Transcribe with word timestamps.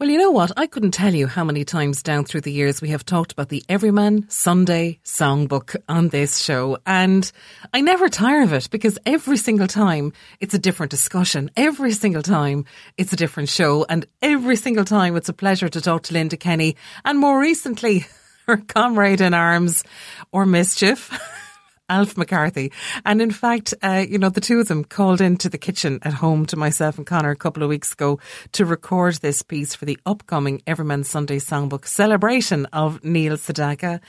Well, 0.00 0.10
you 0.10 0.18
know 0.18 0.30
what? 0.30 0.52
I 0.56 0.68
couldn't 0.68 0.92
tell 0.92 1.12
you 1.12 1.26
how 1.26 1.42
many 1.42 1.64
times 1.64 2.04
down 2.04 2.24
through 2.24 2.42
the 2.42 2.52
years 2.52 2.80
we 2.80 2.90
have 2.90 3.04
talked 3.04 3.32
about 3.32 3.48
the 3.48 3.64
Everyman 3.68 4.30
Sunday 4.30 5.00
Songbook 5.04 5.74
on 5.88 6.10
this 6.10 6.38
show. 6.38 6.78
And 6.86 7.28
I 7.74 7.80
never 7.80 8.08
tire 8.08 8.42
of 8.42 8.52
it 8.52 8.70
because 8.70 8.96
every 9.04 9.36
single 9.36 9.66
time 9.66 10.12
it's 10.38 10.54
a 10.54 10.58
different 10.60 10.90
discussion. 10.90 11.50
Every 11.56 11.90
single 11.90 12.22
time 12.22 12.64
it's 12.96 13.12
a 13.12 13.16
different 13.16 13.48
show. 13.48 13.86
And 13.88 14.06
every 14.22 14.54
single 14.54 14.84
time 14.84 15.16
it's 15.16 15.30
a 15.30 15.32
pleasure 15.32 15.68
to 15.68 15.80
talk 15.80 16.04
to 16.04 16.14
Linda 16.14 16.36
Kenny. 16.36 16.76
And 17.04 17.18
more 17.18 17.40
recently, 17.40 18.06
her 18.46 18.58
comrade 18.58 19.20
in 19.20 19.34
arms 19.34 19.82
or 20.30 20.46
mischief. 20.46 21.10
Alf 21.88 22.16
McCarthy. 22.16 22.72
And 23.04 23.22
in 23.22 23.30
fact, 23.30 23.74
uh, 23.82 24.04
you 24.08 24.18
know, 24.18 24.28
the 24.28 24.40
two 24.40 24.60
of 24.60 24.68
them 24.68 24.84
called 24.84 25.20
into 25.20 25.48
the 25.48 25.58
kitchen 25.58 25.98
at 26.02 26.14
home 26.14 26.46
to 26.46 26.56
myself 26.56 26.98
and 26.98 27.06
Connor 27.06 27.30
a 27.30 27.36
couple 27.36 27.62
of 27.62 27.68
weeks 27.68 27.92
ago 27.92 28.18
to 28.52 28.64
record 28.64 29.14
this 29.16 29.42
piece 29.42 29.74
for 29.74 29.84
the 29.84 29.98
upcoming 30.06 30.62
Everyman 30.66 31.04
Sunday 31.04 31.38
Songbook 31.38 31.86
celebration 31.86 32.66
of 32.66 33.02
Neil 33.04 33.36
Sedaka. 33.36 34.00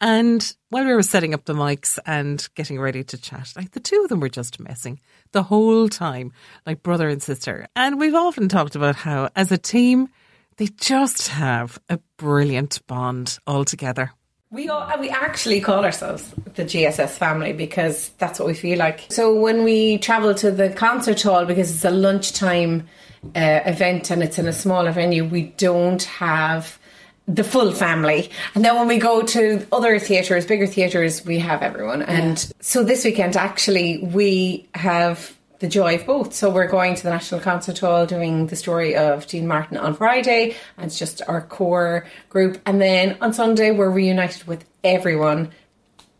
And 0.00 0.54
while 0.70 0.84
we 0.84 0.94
were 0.94 1.02
setting 1.02 1.34
up 1.34 1.44
the 1.44 1.54
mics 1.54 1.98
and 2.06 2.46
getting 2.54 2.80
ready 2.80 3.04
to 3.04 3.18
chat, 3.18 3.52
like 3.56 3.72
the 3.72 3.80
two 3.80 4.02
of 4.02 4.08
them 4.08 4.20
were 4.20 4.28
just 4.28 4.60
messing 4.60 5.00
the 5.32 5.42
whole 5.42 5.88
time, 5.88 6.32
like 6.66 6.82
brother 6.82 7.08
and 7.08 7.22
sister. 7.22 7.66
And 7.76 7.98
we've 7.98 8.14
often 8.14 8.48
talked 8.48 8.76
about 8.76 8.96
how 8.96 9.30
as 9.36 9.52
a 9.52 9.58
team, 9.58 10.08
they 10.56 10.66
just 10.66 11.28
have 11.28 11.78
a 11.88 11.98
brilliant 12.16 12.86
bond 12.86 13.38
altogether. 13.46 14.12
We 14.54 14.68
all, 14.68 14.88
we 15.00 15.10
actually 15.10 15.60
call 15.60 15.84
ourselves 15.84 16.32
the 16.54 16.62
GSS 16.62 17.10
family 17.10 17.52
because 17.52 18.10
that's 18.18 18.38
what 18.38 18.46
we 18.46 18.54
feel 18.54 18.78
like. 18.78 19.04
So 19.08 19.34
when 19.34 19.64
we 19.64 19.98
travel 19.98 20.32
to 20.36 20.52
the 20.52 20.70
concert 20.70 21.20
hall 21.20 21.44
because 21.44 21.74
it's 21.74 21.84
a 21.84 21.90
lunchtime 21.90 22.86
uh, 23.34 23.60
event 23.66 24.12
and 24.12 24.22
it's 24.22 24.38
in 24.38 24.46
a 24.46 24.52
smaller 24.52 24.92
venue, 24.92 25.24
we 25.24 25.46
don't 25.56 26.04
have 26.04 26.78
the 27.26 27.42
full 27.42 27.72
family. 27.72 28.30
And 28.54 28.64
then 28.64 28.76
when 28.76 28.86
we 28.86 28.98
go 28.98 29.22
to 29.22 29.66
other 29.72 29.98
theatres, 29.98 30.46
bigger 30.46 30.68
theatres, 30.68 31.24
we 31.24 31.40
have 31.40 31.60
everyone. 31.60 32.02
And 32.02 32.38
so 32.60 32.84
this 32.84 33.04
weekend, 33.04 33.36
actually, 33.36 33.98
we 33.98 34.68
have 34.76 35.36
the 35.64 35.70
joy 35.70 35.94
of 35.94 36.04
both. 36.04 36.34
So 36.34 36.50
we're 36.50 36.66
going 36.66 36.94
to 36.94 37.02
the 37.02 37.08
National 37.08 37.40
Concert 37.40 37.78
Hall 37.78 38.04
doing 38.04 38.48
the 38.48 38.56
story 38.56 38.94
of 38.94 39.26
Dean 39.26 39.46
Martin 39.46 39.78
on 39.78 39.94
Friday, 39.94 40.56
and 40.76 40.86
it's 40.86 40.98
just 40.98 41.22
our 41.26 41.40
core 41.40 42.06
group. 42.28 42.60
And 42.66 42.82
then 42.82 43.16
on 43.22 43.32
Sunday, 43.32 43.70
we're 43.70 43.88
reunited 43.88 44.46
with 44.46 44.66
everyone. 44.84 45.52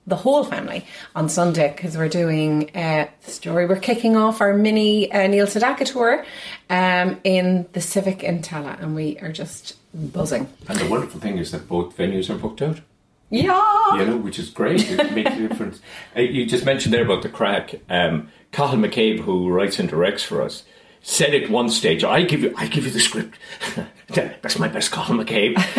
The 0.07 0.17
whole 0.17 0.45
family 0.45 0.87
on 1.15 1.31
Sunday 1.31 1.73
because 1.75 1.97
we're 1.97 2.11
doing 2.11 2.71
uh, 2.75 3.09
the 3.25 3.31
story. 3.31 3.67
We're 3.67 3.81
kicking 3.81 4.17
off 4.17 4.43
our 4.43 4.55
mini 4.55 5.11
uh, 5.11 5.27
Neil 5.27 5.47
Sedaka 5.47 5.87
tour 5.87 6.25
um, 6.69 7.21
in 7.25 7.67
the 7.73 7.81
Civic 7.81 8.23
in 8.23 8.43
Tallaght, 8.43 8.83
and 8.83 8.95
we 8.95 9.19
are 9.21 9.33
just 9.33 9.77
buzzing. 9.95 10.47
And 10.69 10.79
the 10.79 10.89
wonderful 10.89 11.21
thing 11.21 11.39
is 11.39 11.53
that 11.53 11.69
both 11.69 11.97
venues 11.97 12.29
are 12.29 12.37
booked 12.37 12.61
out. 12.61 12.81
Yeah, 13.31 13.97
You 13.97 14.05
know, 14.07 14.17
which 14.17 14.39
is 14.39 14.51
great. 14.51 14.89
It 14.89 15.13
makes 15.15 15.33
a 15.33 15.49
difference. 15.49 15.81
Uh, 16.17 16.21
You 16.21 16.47
just 16.47 16.65
mentioned 16.65 16.95
there 16.95 17.05
about 17.05 17.23
the 17.23 17.29
crack. 17.29 17.75
Um, 17.89 18.29
Cathal 18.53 18.79
McCabe, 18.79 19.21
who 19.21 19.49
writes 19.51 19.79
and 19.79 19.89
directs 19.89 20.23
for 20.23 20.41
us, 20.43 20.63
said 21.03 21.35
at 21.35 21.51
one 21.51 21.69
stage, 21.69 22.05
"I 22.05 22.23
give 22.23 22.43
you, 22.43 22.55
I 22.57 22.67
give 22.69 22.85
you 22.85 22.91
the 22.91 23.01
script. 23.01 23.39
That's 24.09 24.59
my 24.59 24.69
best 24.69 24.93
Cathal 24.93 25.17
McCabe." 25.17 25.55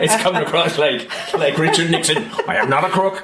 it's 0.00 0.16
coming 0.22 0.42
across 0.42 0.76
like 0.78 1.08
like 1.34 1.56
Richard 1.56 1.90
Nixon. 1.90 2.18
I 2.46 2.56
am 2.56 2.68
not 2.68 2.84
a 2.84 2.90
crook. 2.90 3.22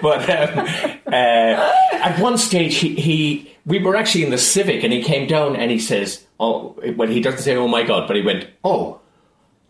but 0.00 0.30
um, 0.30 0.66
uh, 1.06 1.72
at 1.92 2.18
one 2.18 2.38
stage, 2.38 2.76
he, 2.76 2.94
he 2.94 3.52
we 3.66 3.78
were 3.78 3.94
actually 3.96 4.24
in 4.24 4.30
the 4.30 4.38
Civic, 4.38 4.82
and 4.84 4.92
he 4.92 5.02
came 5.02 5.26
down 5.28 5.54
and 5.56 5.70
he 5.70 5.78
says, 5.78 6.24
"Oh, 6.40 6.76
well, 6.96 7.08
he 7.08 7.20
doesn't 7.20 7.40
say, 7.42 7.56
oh 7.56 7.68
my 7.68 7.82
god,' 7.82 8.06
but 8.08 8.16
he 8.16 8.22
went, 8.22 8.48
oh." 8.64 9.00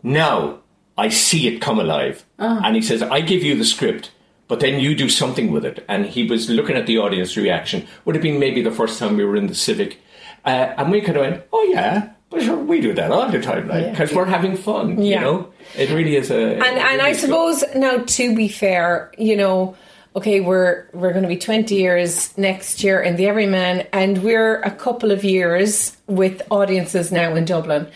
Now 0.05 0.59
I 0.97 1.09
see 1.09 1.47
it 1.47 1.59
come 1.59 1.79
alive. 1.79 2.25
And 2.65 2.75
he 2.75 2.81
says, 2.81 3.01
I 3.01 3.21
give 3.21 3.43
you 3.43 3.55
the 3.57 3.65
script, 3.65 4.11
but 4.47 4.59
then 4.59 4.79
you 4.79 4.95
do 4.95 5.09
something 5.09 5.51
with 5.51 5.65
it. 5.65 5.83
And 5.87 6.05
he 6.05 6.27
was 6.27 6.49
looking 6.49 6.75
at 6.75 6.85
the 6.85 6.97
audience 6.97 7.35
reaction. 7.37 7.87
Would 8.05 8.15
have 8.15 8.21
been 8.21 8.39
maybe 8.39 8.61
the 8.61 8.71
first 8.71 8.99
time 8.99 9.17
we 9.17 9.25
were 9.25 9.35
in 9.35 9.47
the 9.47 9.55
Civic. 9.55 9.99
Uh, 10.45 10.73
and 10.77 10.91
we 10.91 11.01
kind 11.01 11.17
of 11.17 11.21
went, 11.21 11.43
oh 11.53 11.63
yeah, 11.63 12.11
but 12.29 12.41
sure, 12.41 12.57
we 12.57 12.81
do 12.81 12.93
that 12.93 13.11
all 13.11 13.29
the 13.29 13.41
time, 13.41 13.67
like, 13.67 13.91
because 13.91 14.11
we're 14.13 14.25
having 14.25 14.57
fun, 14.57 15.01
you 15.01 15.19
know? 15.19 15.53
It 15.77 15.89
really 15.91 16.15
is 16.15 16.31
a. 16.31 16.55
and 16.55 16.63
and 16.63 17.01
I 17.01 17.13
suppose 17.13 17.63
now 17.75 17.99
to 17.99 18.35
be 18.35 18.47
fair, 18.47 19.11
you 19.17 19.37
know, 19.37 19.75
okay, 20.15 20.39
we're 20.39 20.87
we're 20.93 21.11
going 21.11 21.23
to 21.23 21.29
be 21.29 21.37
twenty 21.37 21.75
years 21.75 22.37
next 22.37 22.83
year 22.83 23.01
in 23.01 23.15
the 23.15 23.27
Everyman, 23.27 23.87
and 23.91 24.23
we're 24.23 24.61
a 24.61 24.71
couple 24.71 25.11
of 25.11 25.23
years 25.23 25.97
with 26.07 26.41
audiences 26.49 27.11
now 27.11 27.35
in 27.35 27.45
Dublin, 27.45 27.87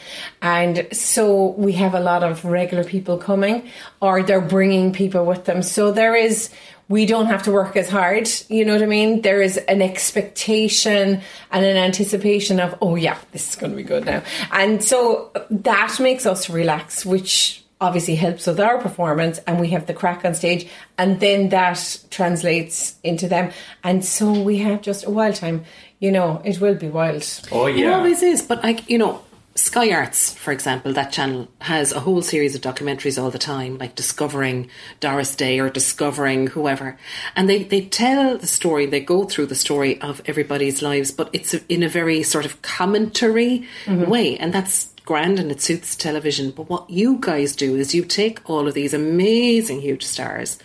and 0.41 0.87
so 0.91 1.51
we 1.57 1.73
have 1.73 1.93
a 1.93 1.99
lot 1.99 2.23
of 2.23 2.43
regular 2.45 2.83
people 2.83 3.17
coming, 3.17 3.69
or 4.01 4.23
they're 4.23 4.41
bringing 4.41 4.93
people 4.93 5.25
with 5.25 5.45
them. 5.45 5.61
So 5.61 5.91
there 5.91 6.15
is. 6.15 6.49
We 6.89 7.05
don't 7.05 7.25
have 7.25 7.43
to 7.43 7.51
work 7.51 7.75
as 7.75 7.89
hard, 7.89 8.29
you 8.47 8.63
know 8.63 8.71
what 8.71 8.81
I 8.81 8.85
mean? 8.85 9.21
There 9.21 9.41
is 9.41 9.57
an 9.57 9.81
expectation 9.81 11.21
and 11.51 11.65
an 11.65 11.75
anticipation 11.75 12.61
of, 12.61 12.75
oh 12.81 12.95
yeah, 12.95 13.17
this 13.33 13.49
is 13.49 13.55
going 13.57 13.71
to 13.71 13.75
be 13.75 13.83
good 13.83 14.05
now. 14.05 14.23
And 14.53 14.81
so 14.81 15.29
that 15.49 15.99
makes 15.99 16.25
us 16.25 16.49
relax, 16.49 17.05
which 17.05 17.61
obviously 17.79 18.15
helps 18.15 18.47
with 18.47 18.59
our 18.59 18.79
performance 18.79 19.39
and 19.45 19.59
we 19.59 19.69
have 19.69 19.85
the 19.85 19.93
crack 19.93 20.25
on 20.25 20.33
stage 20.33 20.67
and 20.97 21.19
then 21.19 21.49
that 21.49 22.03
translates 22.09 22.95
into 23.03 23.27
them. 23.27 23.51
And 23.83 24.03
so 24.03 24.31
we 24.31 24.57
have 24.57 24.81
just 24.81 25.05
a 25.05 25.09
wild 25.09 25.35
time. 25.35 25.63
You 25.99 26.11
know 26.11 26.41
it 26.45 26.59
will 26.61 26.75
be 26.75 26.89
wild. 26.89 27.23
Oh, 27.51 27.67
yeah 27.67 27.75
It 27.75 27.79
yeah. 27.79 27.95
always 27.95 28.21
is, 28.23 28.41
but 28.41 28.63
like 28.63 28.89
you 28.89 28.97
know, 28.97 29.23
Sky 29.57 29.91
Arts, 29.91 30.33
for 30.33 30.51
example, 30.51 30.93
that 30.93 31.11
channel 31.11 31.47
has 31.61 31.91
a 31.91 31.99
whole 31.99 32.21
series 32.21 32.53
of 32.53 32.61
documentaries 32.61 33.21
all 33.21 33.31
the 33.31 33.39
time, 33.39 33.79
like 33.79 33.95
discovering 33.95 34.69
Doris 34.99 35.35
Day 35.35 35.59
or 35.59 35.69
discovering 35.69 36.47
whoever, 36.47 36.97
and 37.35 37.49
they 37.49 37.63
they 37.63 37.81
tell 37.81 38.37
the 38.37 38.47
story, 38.47 38.85
they 38.85 38.99
go 38.99 39.23
through 39.23 39.47
the 39.47 39.55
story 39.55 39.99
of 40.01 40.21
everybody's 40.25 40.83
lives, 40.83 41.11
but 41.11 41.29
it's 41.33 41.55
in 41.55 41.81
a 41.81 41.89
very 41.89 42.21
sort 42.21 42.45
of 42.45 42.61
commentary 42.61 43.65
mm-hmm. 43.85 44.09
way, 44.09 44.37
and 44.37 44.53
that's 44.53 44.93
grand 45.07 45.39
and 45.39 45.49
it 45.49 45.61
suits 45.61 45.95
television. 45.95 46.51
But 46.51 46.69
what 46.69 46.87
you 46.89 47.17
guys 47.19 47.55
do 47.55 47.75
is 47.75 47.95
you 47.95 48.05
take 48.05 48.47
all 48.47 48.67
of 48.67 48.75
these 48.75 48.93
amazing 48.93 49.81
huge 49.81 50.03
stars 50.03 50.59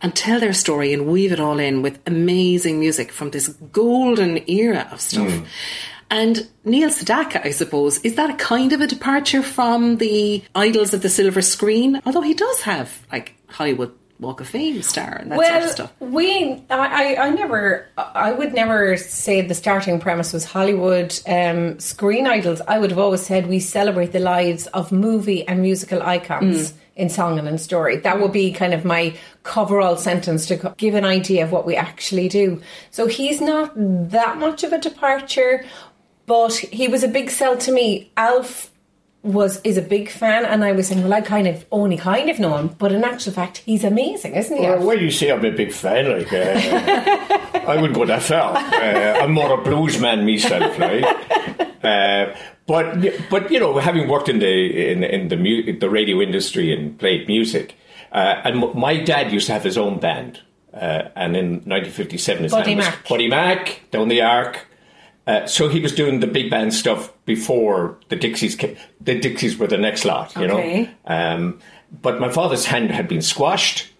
and 0.00 0.14
tell 0.14 0.38
their 0.38 0.52
story 0.52 0.92
and 0.92 1.08
weave 1.08 1.32
it 1.32 1.40
all 1.40 1.58
in 1.58 1.82
with 1.82 1.98
amazing 2.06 2.78
music 2.78 3.10
from 3.10 3.30
this 3.30 3.48
golden 3.48 4.48
era 4.48 4.88
of 4.92 5.00
stuff. 5.00 5.32
Hmm. 5.32 5.44
And 6.10 6.48
Neil 6.64 6.88
Sedaka, 6.88 7.44
I 7.44 7.50
suppose, 7.50 7.98
is 7.98 8.14
that 8.14 8.30
a 8.30 8.34
kind 8.34 8.72
of 8.72 8.80
a 8.80 8.86
departure 8.86 9.42
from 9.42 9.96
the 9.96 10.42
idols 10.54 10.94
of 10.94 11.02
the 11.02 11.10
silver 11.10 11.42
screen? 11.42 12.00
Although 12.06 12.22
he 12.22 12.34
does 12.34 12.62
have 12.62 13.06
like 13.12 13.34
Hollywood 13.48 13.92
Walk 14.20 14.40
of 14.40 14.48
Fame 14.48 14.82
star 14.82 15.14
and 15.20 15.30
that 15.30 15.38
well 15.38 15.50
sort 15.50 15.64
of 15.64 15.70
stuff. 15.70 15.92
we 16.00 16.62
I, 16.70 17.16
I 17.16 17.30
never 17.30 17.86
i 17.96 18.32
would 18.32 18.52
never 18.52 18.96
say 18.96 19.40
the 19.40 19.54
starting 19.54 20.00
premise 20.00 20.32
was 20.32 20.44
hollywood 20.44 21.18
um, 21.26 21.78
screen 21.78 22.26
idols 22.26 22.60
i 22.66 22.78
would 22.78 22.90
have 22.90 22.98
always 22.98 23.24
said 23.24 23.46
we 23.46 23.60
celebrate 23.60 24.12
the 24.12 24.20
lives 24.20 24.66
of 24.68 24.90
movie 24.90 25.46
and 25.46 25.62
musical 25.62 26.02
icons 26.02 26.74
in 26.96 27.08
song 27.08 27.38
and 27.38 27.46
in 27.46 27.58
story 27.58 27.98
that 27.98 28.20
would 28.20 28.32
be 28.32 28.50
kind 28.52 28.74
of 28.74 28.84
my 28.84 29.16
coverall 29.44 29.96
sentence 29.96 30.46
to 30.46 30.74
give 30.76 30.94
an 30.94 31.04
idea 31.04 31.44
of 31.44 31.52
what 31.52 31.64
we 31.64 31.76
actually 31.76 32.28
do 32.28 32.60
so 32.90 33.06
he's 33.06 33.40
not 33.40 33.72
that 33.76 34.36
much 34.38 34.64
of 34.64 34.72
a 34.72 34.78
departure 34.78 35.64
but 36.28 36.54
he 36.56 36.86
was 36.88 37.02
a 37.02 37.08
big 37.08 37.30
sell 37.30 37.56
to 37.56 37.72
me. 37.72 38.12
Alf 38.16 38.70
was 39.22 39.60
is 39.62 39.76
a 39.76 39.82
big 39.82 40.08
fan, 40.10 40.44
and 40.44 40.64
I 40.64 40.72
was 40.72 40.88
saying, 40.88 41.02
well, 41.02 41.12
I 41.12 41.20
kind 41.20 41.46
of 41.48 41.66
only 41.72 41.96
kind 41.96 42.30
of 42.30 42.38
know 42.38 42.56
him, 42.56 42.68
but 42.78 42.92
in 42.92 43.02
actual 43.04 43.32
fact, 43.32 43.58
he's 43.58 43.84
amazing, 43.84 44.34
isn't 44.34 44.56
he? 44.56 44.62
Well, 44.62 44.86
well, 44.86 44.98
you 45.00 45.10
say 45.10 45.30
I'm 45.30 45.44
a 45.44 45.50
big 45.50 45.72
fan, 45.72 46.08
like, 46.08 46.32
uh, 46.32 47.58
I 47.68 47.76
wouldn't 47.76 47.94
go 47.94 48.04
that 48.06 48.22
far. 48.22 48.56
Uh, 48.56 49.18
I'm 49.22 49.32
more 49.32 49.52
a 49.58 49.62
blues 49.62 50.00
man 50.00 50.24
myself, 50.24 50.78
right? 50.78 51.04
Uh, 51.82 52.36
but, 52.66 53.04
but 53.30 53.50
you 53.50 53.58
know, 53.58 53.78
having 53.78 54.08
worked 54.08 54.28
in 54.28 54.38
the 54.38 54.92
in, 54.92 55.02
in 55.04 55.28
the 55.28 55.36
mu- 55.36 55.78
the 55.78 55.88
radio 55.90 56.20
industry 56.20 56.72
and 56.72 56.98
played 56.98 57.26
music, 57.26 57.74
uh, 58.12 58.40
and 58.44 58.62
m- 58.62 58.78
my 58.78 58.96
dad 58.98 59.32
used 59.32 59.46
to 59.48 59.52
have 59.52 59.64
his 59.64 59.76
own 59.78 59.98
band, 59.98 60.40
uh, 60.72 61.08
and 61.16 61.36
in 61.36 61.46
1957, 61.66 62.42
his 62.44 62.52
Buddy 62.52 62.70
name 62.70 62.78
was 62.78 62.86
Mac. 62.86 63.08
Buddy 63.08 63.28
Mac 63.28 63.80
down 63.90 64.08
the 64.08 64.22
Arc. 64.22 64.66
Uh, 65.28 65.46
so 65.46 65.68
he 65.68 65.78
was 65.78 65.94
doing 65.94 66.20
the 66.20 66.26
big 66.26 66.50
band 66.50 66.72
stuff 66.72 67.12
before 67.26 67.98
the 68.08 68.16
Dixies. 68.16 68.56
Came. 68.56 68.76
The 69.00 69.14
Dixies 69.20 69.58
were 69.58 69.66
the 69.68 69.76
next 69.76 70.04
lot, 70.06 70.34
you 70.36 70.46
Okay. 70.46 70.82
know. 70.82 70.88
Um, 71.14 71.58
but 72.02 72.18
my 72.18 72.30
father's 72.30 72.64
hand 72.64 72.90
had 72.90 73.06
been 73.08 73.20
squashed, 73.22 73.92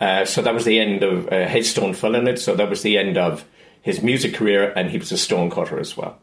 uh, 0.00 0.24
so 0.26 0.42
that 0.42 0.52
was 0.54 0.64
the 0.66 0.78
end 0.78 1.02
of 1.02 1.26
uh, 1.32 1.46
headstone 1.48 1.94
fell 1.94 2.14
in 2.14 2.28
it. 2.28 2.38
So 2.38 2.54
that 2.54 2.68
was 2.68 2.82
the 2.82 2.98
end 2.98 3.16
of 3.16 3.44
his 3.80 4.02
music 4.02 4.34
career, 4.34 4.72
and 4.76 4.90
he 4.90 4.98
was 4.98 5.10
a 5.10 5.16
stonecutter 5.18 5.78
as 5.80 5.96
well. 5.96 6.18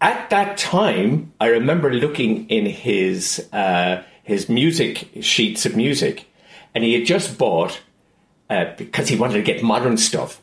At 0.00 0.28
that 0.30 0.58
time, 0.58 1.32
I 1.40 1.46
remember 1.46 1.92
looking 1.94 2.48
in 2.48 2.66
his 2.66 3.48
uh, 3.52 4.02
his 4.24 4.48
music 4.48 5.08
sheets 5.22 5.64
of 5.64 5.76
music, 5.76 6.26
and 6.74 6.82
he 6.84 6.94
had 6.94 7.06
just 7.06 7.38
bought 7.38 7.80
uh, 8.50 8.66
because 8.76 9.08
he 9.08 9.16
wanted 9.16 9.34
to 9.34 9.42
get 9.42 9.62
modern 9.62 9.96
stuff. 9.96 10.40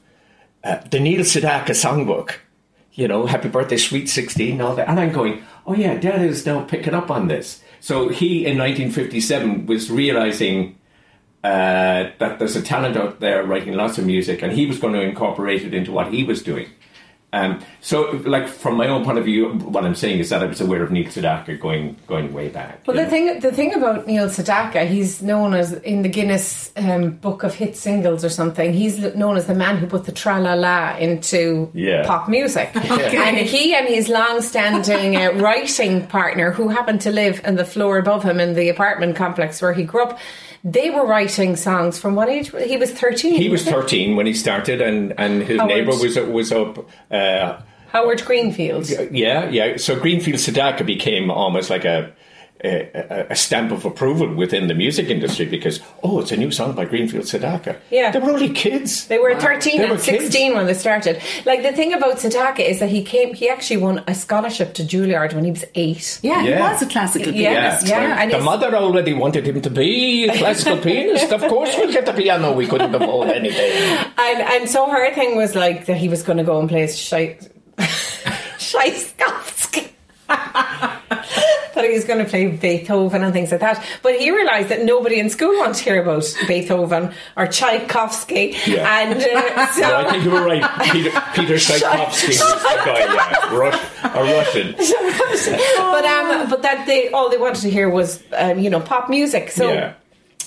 Uh, 0.63 0.77
the 0.89 1.00
Neil 1.00 1.21
Sedaka 1.21 1.71
songbook, 1.75 2.35
you 2.94 3.07
know, 3.07 3.25
Happy 3.25 3.50
Birthday, 3.50 3.78
Sweet 3.78 4.07
Sixteen, 4.07 4.62
all 4.62 4.75
that, 4.75 4.88
and 4.88 5.00
I'm 5.00 5.12
going, 5.12 5.44
oh 5.66 5.74
yeah, 5.74 5.95
Dad 5.95 6.22
is 6.22 6.45
now 6.45 6.63
picking 6.63 6.94
up 6.94 7.10
on 7.10 7.28
this. 7.28 7.62
So 7.80 8.10
he, 8.10 8.45
in 8.45 8.57
1957, 8.57 9.66
was 9.66 9.92
realizing 9.92 10.78
uh, 11.44 12.12
that 12.19 12.40
there's 12.40 12.56
a 12.56 12.62
talent 12.62 12.95
out 12.95 13.19
there 13.19 13.44
writing 13.44 13.74
lots 13.74 13.98
of 13.98 14.06
music, 14.06 14.42
and 14.42 14.54
he 14.54 14.66
was 14.66 14.80
going 14.80 14.94
to 14.94 15.01
incorporate 15.01 15.63
it 15.63 15.74
into 15.74 15.92
what 15.92 16.13
he 16.13 16.24
was 16.24 16.42
doing. 16.42 16.69
Um, 17.33 17.62
so, 17.81 18.12
like 18.25 18.47
from 18.47 18.77
my 18.77 18.88
own 18.88 19.03
point 19.03 19.18
of 19.18 19.25
view, 19.25 19.50
what 19.53 19.83
I'm 19.83 19.95
saying 19.95 20.19
is 20.19 20.30
that 20.30 20.44
I 20.44 20.45
was 20.45 20.62
aware 20.62 20.83
of 20.83 20.91
Neil 20.91 21.07
Sedaka 21.07 21.59
going 21.59 21.97
going 22.07 22.31
way 22.31 22.50
back. 22.50 22.85
Well, 22.85 22.95
the 22.95 23.03
know. 23.03 23.09
thing 23.09 23.39
the 23.39 23.51
thing 23.51 23.74
about 23.74 24.06
Neil 24.06 24.27
Sedaka, 24.30 24.88
he's 24.88 25.24
known 25.24 25.56
as 25.56 25.74
in 25.74 26.03
the 26.03 26.09
Guinness 26.09 26.71
um, 26.77 27.12
Book 27.12 27.41
of 27.41 27.56
Hit 27.56 27.75
Singles 27.75 28.24
or 28.24 28.30
something. 28.30 28.71
He's 28.71 29.00
known 29.15 29.35
as 29.35 29.47
the 29.47 29.56
man 29.56 29.77
who 29.77 29.88
put 29.88 30.06
the 30.06 30.12
tra 30.12 30.39
la 30.39 30.53
la 30.53 30.95
into 30.97 31.71
Yeah. 31.74 32.06
pop 32.06 32.30
music, 32.30 32.69
and 32.75 33.38
he 33.38 33.74
and 33.74 33.88
his 33.88 34.09
long-standing 34.09 35.15
uh, 35.18 35.31
writing 35.33 36.06
partner, 36.07 36.51
who 36.51 36.68
happened 36.69 37.01
to 37.01 37.12
live 37.12 37.41
in 37.44 37.56
the 37.56 37.65
floor 37.65 37.97
above 37.97 38.21
him 38.24 38.39
in 38.39 38.53
the 38.53 38.69
apartment 38.69 39.15
complex 39.15 39.59
where 39.59 39.74
he 39.74 39.83
grew 39.83 40.03
up, 40.03 40.19
they 40.63 40.89
were 40.89 41.06
writing 41.06 41.56
songs 41.56 42.00
from 42.00 42.15
what 42.15 42.30
age? 42.30 42.51
He 42.51 42.77
was 42.77 42.92
thirteen. 42.92 43.36
he 43.36 43.50
was 43.50 43.63
13 43.65 44.15
when 44.15 44.25
he 44.25 44.33
started, 44.33 44.81
and, 44.81 45.13
and 45.19 45.44
his 45.44 45.57
Howard. 45.60 45.69
neighbour 45.69 45.92
was 45.92 46.15
was 46.18 46.51
up. 46.51 46.88
Uh, 47.12 47.60
Howard 47.92 48.24
Greenfield. 48.25 48.89
yeah, 49.12 49.50
yeah. 49.50 49.77
So 49.77 50.00
Greenfield 50.00 50.39
Sedaka 50.39 50.86
became 50.86 51.30
almost 51.30 51.69
like 51.69 51.86
a, 51.86 52.12
a 52.63 53.27
a 53.30 53.36
stamp 53.36 53.71
of 53.71 53.86
approval 53.86 54.33
within 54.33 54.68
the 54.68 54.74
music 54.74 55.10
industry 55.10 55.45
because 55.45 55.80
oh, 56.04 56.19
it's 56.21 56.31
a 56.31 56.38
new 56.38 56.51
song 56.51 56.74
by 56.75 56.86
Greenfield 56.86 57.25
Sedaka. 57.25 57.75
Yeah. 57.92 58.12
they 58.12 58.19
were 58.19 58.31
only 58.31 58.50
kids. 58.50 59.07
They 59.07 59.18
were 59.19 59.36
13 59.39 59.77
They 59.77 59.83
and 59.83 59.92
were 59.92 59.98
kids. 59.98 60.24
16 60.24 60.54
when 60.56 60.65
they 60.65 60.74
started. 60.74 61.21
Like 61.45 61.62
the 61.63 61.74
thing 61.74 61.94
about 61.94 62.18
Sedaka 62.18 62.60
is 62.60 62.80
that 62.80 62.89
he 62.89 63.04
came, 63.04 63.33
he 63.33 63.50
actually 63.50 63.77
won 63.77 64.04
a 64.07 64.15
scholarship 64.15 64.74
to 64.75 64.83
Juilliard 64.83 65.33
when 65.33 65.44
he 65.44 65.51
was 65.51 65.65
eight. 65.75 66.19
Yeah, 66.24 66.42
he 66.42 66.51
was 66.51 66.81
a 66.81 66.86
classical 66.88 67.33
Yeah. 67.33 67.54
pianist. 67.54 67.88
yeah. 67.88 68.21
and 68.21 68.31
the 68.31 68.38
his- 68.38 68.45
mother 68.45 68.75
already 68.75 69.13
wanted 69.13 69.45
him 69.48 69.62
to 69.62 69.69
be 69.69 70.27
a 70.30 70.38
classical 70.38 70.77
pianist. 70.88 71.31
Of 71.31 71.42
course, 71.42 71.75
we'll 71.77 71.92
get 71.92 72.06
the 72.06 72.13
piano. 72.13 72.54
We 72.54 72.68
couldn't 72.68 72.95
afford 72.95 73.30
anything. 73.30 73.71
And 74.18 74.39
and 74.42 74.69
so 74.69 74.89
her 74.89 75.13
thing 75.13 75.36
was 75.36 75.54
like 75.56 75.86
that 75.88 75.98
he 75.98 76.07
was 76.10 76.24
going 76.24 76.38
to 76.38 76.44
go 76.44 76.60
and 76.60 76.69
play 76.69 76.88
Shai- 76.88 77.38
Tchaikovsky. 78.57 79.52
that 81.74 81.84
he 81.84 81.94
was 81.94 82.04
going 82.06 82.24
to 82.24 82.30
play 82.30 82.48
Beethoven 82.48 83.24
and 83.24 83.34
things 83.34 83.52
like 83.52 83.60
that. 83.62 83.84
But 84.02 84.20
he 84.20 84.31
realised 84.31 84.70
that 84.70 84.84
nobody 84.84 85.20
in 85.20 85.30
school 85.30 85.58
wanted 85.58 85.75
to 85.75 85.84
hear 85.84 86.02
about 86.02 86.24
Beethoven 86.48 87.14
or 87.36 87.48
Tchaikovsky. 87.48 88.56
Yeah. 88.66 89.02
And 89.02 89.20
uh, 89.20 89.68
so. 89.72 89.81
No, 89.81 89.98
I 89.98 90.12
think 90.12 90.24
you 90.24 90.31
were 90.31 90.46
right. 90.46 90.92
Peter, 90.92 91.12
Peter 91.34 91.58
Tchaikovsky 91.60 92.28
was 92.28 92.40
the 92.40 92.81
guy, 92.86 93.00
yeah, 93.00 93.56
Rush, 93.56 93.81
a 94.04 94.24
Russian. 94.24 94.75
but 95.78 96.06
um, 96.06 96.50
but 96.50 96.62
that 96.62 96.86
they 96.86 97.10
all 97.10 97.30
they 97.30 97.38
wanted 97.38 97.62
to 97.62 97.70
hear 97.70 97.90
was 97.90 98.24
um, 98.34 98.60
you 98.60 98.70
know 98.70 98.80
pop 98.80 99.10
music. 99.10 99.52
So 99.52 99.72
Yeah. 99.72 99.94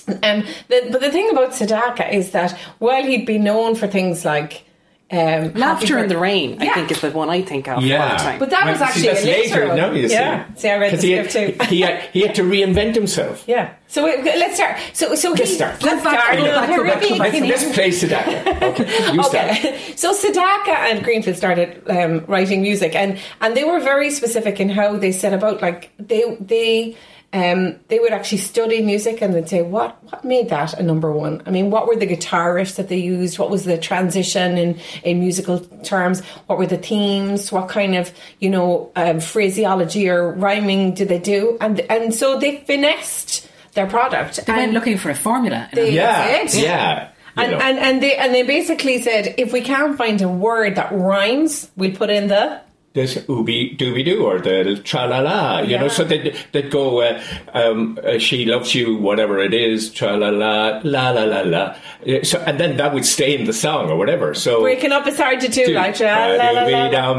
Um, 0.09 0.45
the, 0.69 0.89
but 0.93 1.01
the 1.01 1.11
thing 1.11 1.31
about 1.31 1.51
Sedaka 1.51 2.13
is 2.13 2.31
that 2.31 2.53
while 2.79 3.03
he'd 3.03 3.27
be 3.27 3.39
known 3.39 3.75
for 3.75 3.89
things 3.89 4.25
like 4.25 4.65
um, 5.09 5.53
Laughter 5.55 5.99
in 5.99 6.09
the 6.09 6.15
Bir- 6.15 6.21
Rain, 6.21 6.61
I 6.61 6.75
think, 6.75 6.91
is 6.91 7.01
the 7.01 7.13
one 7.13 7.31
I 7.31 7.41
think 7.43 7.69
of 7.69 7.77
all 7.77 7.83
Yeah. 7.83 8.17
the 8.17 8.23
time. 8.25 8.39
But 8.41 8.51
that 8.51 8.67
was 8.67 8.81
Well, 8.81 8.89
see, 8.93 9.09
actually 9.09 9.15
that's 9.15 9.23
a 9.23 9.27
later. 9.27 9.55
later. 9.55 9.69
one. 9.69 9.77
now 9.77 9.91
you 9.93 10.07
yeah. 10.09 10.47
see. 10.55 10.61
See, 10.63 10.69
I 10.69 10.79
read 10.79 10.91
the 10.93 10.97
'Cause 10.97 11.03
he 11.05 11.13
had, 11.13 11.31
script 11.31 11.61
too. 11.61 11.65
he, 11.75 11.81
had, 11.83 12.03
he 12.13 12.21
had 12.23 12.35
to 12.35 12.43
reinvent 12.43 12.95
himself. 12.97 13.45
yeah. 13.47 13.75
So 13.89 14.05
wait, 14.05 14.25
let's 14.25 14.57
start. 14.57 14.79
So 14.95 15.15
so 15.15 15.31
Let's 15.31 15.49
he, 15.51 15.55
start. 15.55 15.81
Let's 15.81 16.03
Go 16.03 16.11
back, 16.11 16.25
start. 16.25 16.37
go 16.39 16.45
back, 16.45 16.69
go 16.77 16.85
back, 16.85 17.01
go 17.03 17.19
back. 17.19 17.33
Let's, 17.33 17.63
let's 17.65 17.75
play 17.75 17.91
Sedaka. 17.91 18.63
Okay, 18.71 19.13
you 19.15 19.23
start. 19.23 19.57
So 19.97 20.13
Sedaka 20.13 20.75
and 20.91 21.05
Greenfield 21.05 21.37
started 21.37 21.83
um, 21.89 22.25
writing 22.27 22.63
music, 22.63 22.97
and 22.97 23.17
and 23.41 23.57
they 23.57 23.63
were 23.63 23.79
very 23.79 24.11
specific 24.11 24.59
in 24.59 24.69
how 24.71 24.97
they 24.97 25.13
set 25.13 25.33
about. 25.33 25.63
Like 25.63 25.93
they 25.99 26.37
they 26.41 26.97
um, 27.37 27.79
they 27.89 27.99
would 27.99 28.13
actually 28.13 28.39
study 28.39 28.83
music, 28.83 29.21
and 29.23 29.35
they'd 29.35 29.49
say 29.49 29.63
what 29.63 30.03
what 30.11 30.25
made 30.25 30.49
that 30.49 30.75
a 30.81 30.83
number 30.83 31.11
one. 31.13 31.43
I 31.47 31.51
mean, 31.51 31.71
what 31.71 31.87
were 31.87 31.97
the 31.97 32.07
guitar 32.07 32.55
riffs 32.55 32.77
that 32.77 32.89
they 32.89 32.97
used? 32.99 33.39
What 33.39 33.51
was 33.51 33.65
the 33.65 33.79
transition 33.79 34.57
in 34.59 34.79
in 35.03 35.21
musical 35.21 35.61
terms? 35.83 36.21
What 36.47 36.59
were 36.59 36.67
the 36.67 36.79
themes? 36.79 37.53
What 37.53 37.69
kind 37.69 37.95
of 37.95 38.13
you 38.41 38.51
know 38.51 38.91
um, 38.97 39.21
phraseology 39.21 40.09
or 40.09 40.33
rhyming 40.33 40.95
did 40.95 41.09
they 41.09 41.19
do? 41.19 41.59
And 41.61 41.81
and 41.81 42.15
so 42.15 42.39
they 42.39 42.59
finessed 42.67 43.49
their 43.75 43.87
product. 43.87 44.47
They 44.47 44.53
went 44.53 44.73
looking 44.73 44.97
for 44.99 45.11
a 45.11 45.15
formula. 45.15 45.69
They- 45.73 45.93
Yeah, 45.93 46.27
That's 46.39 46.55
it. 46.57 46.63
yeah. 46.65 47.09
you 47.37 47.43
and, 47.43 47.53
know. 47.53 47.59
and 47.59 47.79
and 47.79 48.03
they 48.03 48.17
and 48.17 48.35
they 48.35 48.43
basically 48.45 49.03
said 49.03 49.35
if 49.37 49.53
we 49.53 49.61
can't 49.61 49.99
find 49.99 50.23
a 50.23 50.29
word 50.29 50.77
that 50.77 50.91
rhymes, 50.93 51.71
we'll 51.77 51.95
put 51.95 52.09
in 52.11 52.29
the 52.29 52.61
this 52.97 53.15
ooby 53.29 53.77
dooby 53.79 54.03
doo 54.05 54.25
or 54.25 54.41
the 54.41 54.81
tra 54.83 55.07
la 55.07 55.19
la, 55.21 55.61
you 55.61 55.77
know, 55.77 55.85
Yeah. 55.85 55.97
so 55.99 56.03
they'd, 56.05 56.35
they'd 56.53 56.71
go, 56.71 57.03
uh, 57.03 57.21
um, 57.55 57.99
uh, 58.03 58.19
she 58.19 58.45
loves 58.47 58.75
you, 58.75 58.97
whatever 58.97 59.39
it 59.39 59.53
is, 59.55 59.93
tra 59.93 60.17
la 60.17 60.31
la, 60.31 60.81
la 60.83 61.11
la 61.11 61.25
la 61.25 61.41
la. 61.43 61.77
So, 62.25 62.39
and 62.47 62.59
then 62.59 62.77
that 62.79 62.95
would 62.95 63.05
stay 63.05 63.35
in 63.39 63.45
the 63.45 63.53
song 63.53 63.91
or 63.91 63.97
whatever. 63.97 64.33
So, 64.35 64.63
breaking 64.63 64.93
up 64.93 65.07
is 65.07 65.17
hard 65.19 65.41
to 65.41 65.49
do. 65.49 65.67
Like 65.75 66.01
la, 66.01 66.27
la, 66.27 66.51
la, 66.51 66.63
la. 66.89 67.15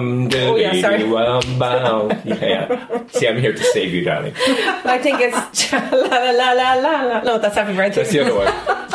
Oh, 0.49 0.55
yeah, 0.55 0.81
sorry. 0.81 1.03
yeah. 2.25 3.07
See, 3.09 3.27
I'm 3.27 3.37
here 3.39 3.53
to 3.53 3.63
save 3.75 3.93
you, 3.93 4.03
darling. 4.03 4.33
I 4.95 4.97
think 5.01 5.19
it's 5.21 5.71
la 5.71 5.79
la 5.91 6.31
la 6.31 6.51
la 6.53 6.73
la 6.73 7.01
la. 7.03 7.21
No, 7.21 7.37
that's 7.37 7.55
happy 7.55 7.75
birthday. 7.75 8.01
That's 8.01 8.11
the 8.11 8.21
other 8.21 8.35
one. 8.35 8.47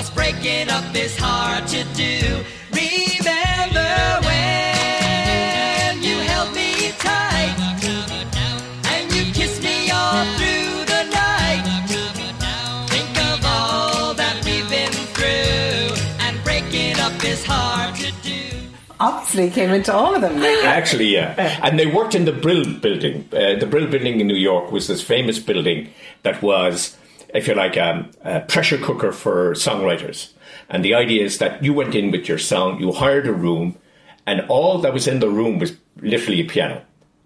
Cause 0.00 0.08
breaking 0.12 0.70
up 0.70 0.96
is 0.96 1.14
hard 1.18 1.66
to 1.68 1.84
do. 1.92 2.42
Remember 2.72 3.92
when 4.24 6.02
you 6.02 6.16
held 6.20 6.54
me 6.54 6.90
tight 6.98 7.54
and 8.92 9.12
you 9.12 9.30
kissed 9.34 9.62
me 9.62 9.90
all 9.90 10.24
through 10.38 10.86
the 10.88 11.04
night. 11.12 11.64
Think 12.88 13.14
of 13.28 13.44
all 13.44 14.14
that 14.14 14.42
we've 14.42 14.66
been 14.70 14.90
through, 15.12 15.94
and 16.20 16.42
breaking 16.44 16.98
up 16.98 17.22
is 17.22 17.44
hard 17.44 17.94
to 17.96 18.10
do. 18.22 18.40
Obviously, 19.00 19.50
came 19.50 19.68
into 19.68 19.92
all 19.92 20.14
of 20.14 20.22
them. 20.22 20.38
Actually, 20.64 21.08
yeah. 21.12 21.60
And 21.62 21.78
they 21.78 21.84
worked 21.84 22.14
in 22.14 22.24
the 22.24 22.32
Brill 22.32 22.64
building. 22.80 23.28
Uh, 23.34 23.56
the 23.56 23.66
Brill 23.66 23.86
building 23.86 24.18
in 24.18 24.28
New 24.28 24.34
York 24.34 24.72
was 24.72 24.86
this 24.86 25.02
famous 25.02 25.38
building 25.38 25.90
that 26.22 26.40
was, 26.40 26.96
if 27.34 27.48
you 27.48 27.54
like, 27.54 27.76
um, 27.76 28.10
a 28.24 28.40
pressure 28.40 28.78
cooker 28.78 29.12
for 29.12 29.52
songwriters. 29.52 30.32
And 30.68 30.84
the 30.84 30.94
idea 30.94 31.24
is 31.24 31.38
that 31.38 31.62
you 31.62 31.72
went 31.72 31.94
in 31.94 32.10
with 32.10 32.28
your 32.28 32.38
song, 32.38 32.80
you 32.80 32.92
hired 32.92 33.26
a 33.26 33.32
room, 33.32 33.76
and 34.26 34.42
all 34.48 34.78
that 34.78 34.92
was 34.92 35.06
in 35.06 35.20
the 35.20 35.28
room 35.28 35.58
was 35.58 35.76
literally 36.00 36.40
a 36.40 36.44
piano. 36.44 36.82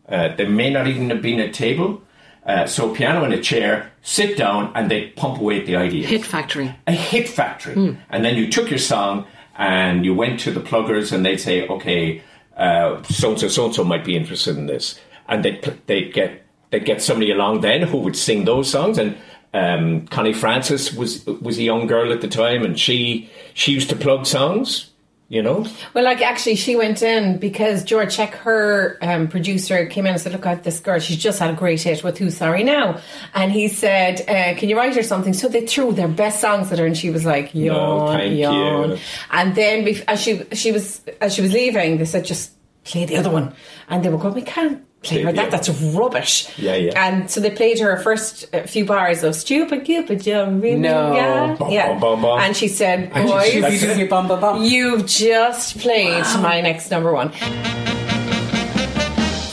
Uh, 0.09 0.35
there 0.37 0.49
may 0.49 0.71
not 0.71 0.87
even 0.87 1.11
have 1.11 1.23
been 1.23 1.41
a 1.41 1.53
table. 1.53 2.03
Uh, 2.47 2.67
so 2.67 2.95
piano 2.95 3.25
and 3.25 3.33
a 3.33 3.41
chair, 3.41 3.91
sit 4.03 4.37
down, 4.37 4.71
and 4.75 4.91
they 4.91 5.09
pump 5.09 5.41
away 5.41 5.61
at 5.61 5.67
the 5.67 5.77
ideas. 5.77 6.11
Hit 6.11 6.25
factory. 6.25 6.75
a 6.87 6.93
hit 6.93 7.29
factory. 7.29 7.75
And 8.11 8.25
then 8.25 8.37
you 8.37 8.51
took 8.51 8.69
your 8.69 8.79
song 8.79 9.27
and 9.57 10.05
you 10.05 10.15
went 10.15 10.41
to 10.41 10.51
the 10.51 10.61
pluggers 10.61 11.13
and 11.13 11.25
they'd 11.25 11.39
say, 11.39 11.67
okay, 11.69 12.23
so 12.59 13.31
and 13.31 13.41
so, 13.41 13.49
so 13.49 13.65
and 13.67 13.75
so 13.75 13.85
might 13.85 14.05
be 14.05 14.17
interested 14.17 14.59
in 14.59 14.67
this. 14.67 15.01
And 15.27 15.45
they'd, 15.45 15.63
they'd 15.87 16.13
get 16.13 16.45
they'd 16.71 16.85
get 16.85 17.01
somebody 17.01 17.31
along 17.31 17.61
then 17.61 17.83
who 17.83 17.99
would 17.99 18.17
sing 18.17 18.45
those 18.45 18.69
songs. 18.69 18.99
And 18.99 19.17
um, 19.55 20.07
Connie 20.09 20.33
Francis 20.33 20.93
was 20.93 21.25
was 21.25 21.57
a 21.59 21.63
young 21.63 21.87
girl 21.87 22.13
at 22.13 22.21
the 22.21 22.29
time, 22.29 22.65
and 22.65 22.79
she 22.79 23.31
she 23.55 23.73
used 23.73 23.89
to 23.91 23.97
plug 23.97 24.27
songs. 24.27 24.91
You 25.29 25.43
know, 25.43 25.67
Well, 25.95 26.05
like 26.05 26.21
actually, 26.21 26.57
she 26.57 26.77
went 26.77 27.01
in 27.01 27.39
because 27.39 27.83
George 27.83 28.15
Scheck, 28.15 28.35
her 28.35 28.99
um, 29.01 29.27
producer, 29.27 29.87
came 29.87 30.05
in 30.05 30.13
and 30.13 30.21
said, 30.21 30.33
"Look, 30.33 30.45
at 30.45 30.65
this 30.65 30.81
girl. 30.81 30.99
She's 30.99 31.17
just 31.17 31.39
had 31.39 31.51
a 31.51 31.55
great 31.55 31.81
hit 31.81 32.05
with 32.05 32.19
Who's 32.19 32.37
Sorry 32.37 32.63
Now," 32.63 33.01
and 33.33 33.51
he 33.51 33.69
said, 33.69 34.21
uh, 34.29 34.59
"Can 34.59 34.69
you 34.69 34.77
write 34.77 34.95
her 34.95 35.03
something?" 35.03 35.33
So 35.33 35.49
they 35.49 35.67
threw 35.67 35.93
their 35.93 36.09
best 36.09 36.41
songs 36.41 36.71
at 36.73 36.79
her, 36.79 36.85
and 36.85 36.97
she 36.97 37.09
was 37.09 37.25
like, 37.25 37.55
"Yawn, 37.55 38.19
thank 38.19 38.39
yawn." 38.39 38.91
you. 38.91 38.99
And 39.31 39.55
then, 39.55 39.89
as 40.09 40.21
she 40.21 40.43
she 40.53 40.73
was 40.73 41.01
as 41.23 41.35
she 41.35 41.41
was 41.41 41.55
leaving, 41.55 41.97
they 41.97 42.05
said, 42.05 42.27
"Just 42.27 42.53
play 42.85 43.07
the 43.07 43.17
other 43.17 43.31
one," 43.31 43.55
and 43.89 44.05
they 44.05 44.11
were 44.11 44.19
going, 44.19 44.35
"We 44.35 44.43
can't." 44.43 44.85
Play 45.05 45.23
her 45.23 45.33
that. 45.33 45.51
That's 45.51 45.69
rubbish. 45.69 46.47
Yeah, 46.59 46.75
yeah. 46.77 46.93
And 47.07 47.31
so 47.31 47.41
they 47.41 47.51
played 47.51 47.79
her 47.81 47.97
first 48.03 48.47
uh, 48.55 48.63
few 48.65 48.85
bars 48.85 49.23
of 49.23 49.35
"Stupid 49.35 49.85
Cupid, 49.85 50.27
Young 50.27 50.61
Really 50.61 50.79
No. 50.81 51.15
Young." 51.15 51.57
Bum, 51.57 51.71
yeah. 51.71 51.89
bum, 51.89 52.01
bum, 52.01 52.23
bum. 52.23 52.41
And 52.41 52.57
she 52.57 52.69
said, 52.69 53.11
And 53.13 53.29
she- 53.29 53.35
"Boys, 53.35 53.51
she 53.53 53.61
likes 53.61 53.83
it. 53.83 54.11
bum, 54.11 54.29
bum, 54.29 54.41
bum. 54.41 54.63
You've 54.65 55.07
just 55.07 55.79
played 55.79 56.25
my 56.41 56.61
next 56.61 56.91
number 56.91 57.13
one. 57.13 57.33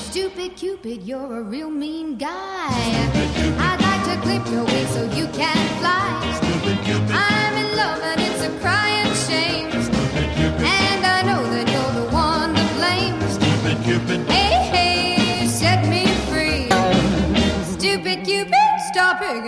Stupid 0.10 0.56
Cupid, 0.58 1.04
you're 1.04 1.40
a 1.40 1.44
real 1.44 1.70
mean 1.70 2.18
guy. 2.18 2.30
I'd 2.70 3.80
like 3.82 4.04
to 4.10 4.22
clip 4.22 4.44
your 4.54 4.64
wings 4.66 4.90
so 4.90 5.04
you 5.18 5.28
can 5.28 5.58
fly. 5.80 6.18
I'm 7.14 7.54
in 7.64 7.70
love 7.78 8.00
and 8.04 8.20
it's 8.22 8.42
a 8.44 8.50
crying 8.60 9.14
shame. 9.28 9.70
And 10.64 11.06
I 11.06 11.22
know 11.24 11.44
that 11.54 11.68
you're 11.74 11.94
the 12.02 12.08
one 12.14 12.54
to 12.56 12.66
blame. 12.78 13.18
Hey, 13.86 14.34
hey, 14.34 14.41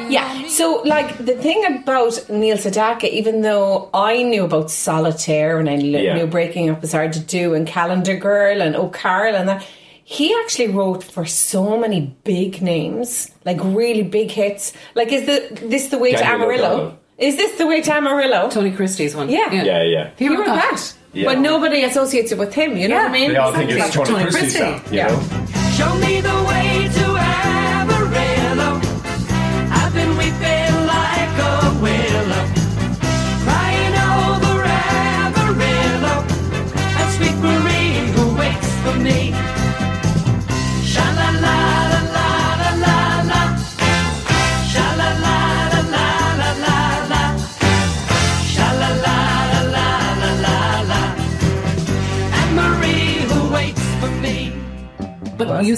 Yeah. 0.09 0.47
So, 0.47 0.81
like, 0.85 1.17
the 1.17 1.35
thing 1.35 1.63
about 1.65 2.29
Neil 2.29 2.57
Sedaka, 2.57 3.05
even 3.09 3.41
though 3.41 3.89
I 3.93 4.23
knew 4.23 4.43
about 4.45 4.71
Solitaire 4.71 5.59
and 5.59 5.69
I 5.69 5.75
knew, 5.77 5.97
Yeah. 5.99 6.15
knew 6.15 6.27
Breaking 6.27 6.69
Up 6.69 6.81
was 6.81 6.91
hard 6.91 7.13
to 7.13 7.19
do 7.19 7.53
and 7.53 7.67
Calendar 7.67 8.15
Girl 8.15 8.61
and 8.61 8.75
Oh 8.75 8.89
Carol 8.89 9.35
and 9.35 9.47
that, 9.49 9.65
he 10.05 10.35
actually 10.43 10.67
wrote 10.67 11.03
for 11.03 11.25
so 11.25 11.77
many 11.77 12.15
big 12.23 12.61
names, 12.61 13.31
like 13.45 13.57
really 13.63 14.03
big 14.03 14.31
hits. 14.31 14.73
Like, 14.95 15.11
is 15.13 15.25
the, 15.25 15.67
this 15.67 15.87
the 15.87 15.97
way 15.97 16.11
to 16.13 16.25
Amarillo? 16.25 16.73
O'Donnell. 16.73 16.99
Is 17.17 17.37
this 17.37 17.57
the 17.57 17.65
way 17.67 17.79
to 17.81 17.93
Amarillo? 17.93 18.49
Tony 18.49 18.71
Christie's 18.71 19.15
one. 19.15 19.29
Yeah. 19.29 19.51
yeah, 19.53 19.81
yeah. 19.83 20.09
He 20.17 20.27
wrote 20.29 20.45
that. 20.45 20.93
Yeah. 21.13 21.25
But 21.29 21.39
nobody 21.39 21.83
associates 21.83 22.31
it 22.31 22.37
with 22.39 22.53
him, 22.53 22.75
you 22.75 22.87
know 22.87 22.97
what 22.97 23.05
I 23.05 23.11
mean? 23.13 23.29
They 23.31 23.37
all 23.37 23.53
think 23.53 23.69
it's 23.69 23.93
Tony, 23.93 24.09
Tony 24.09 24.23
Christie's 24.23 24.57
Christie. 24.57 24.59
song. 24.59 24.81
You 24.91 24.97
Yeah. 24.97 25.07
know? 25.07 25.19
Show 25.77 25.95
me 25.99 26.21
the 26.21 26.43
way 26.49 26.89
to 26.91 27.05
Amarillo. 27.05 27.62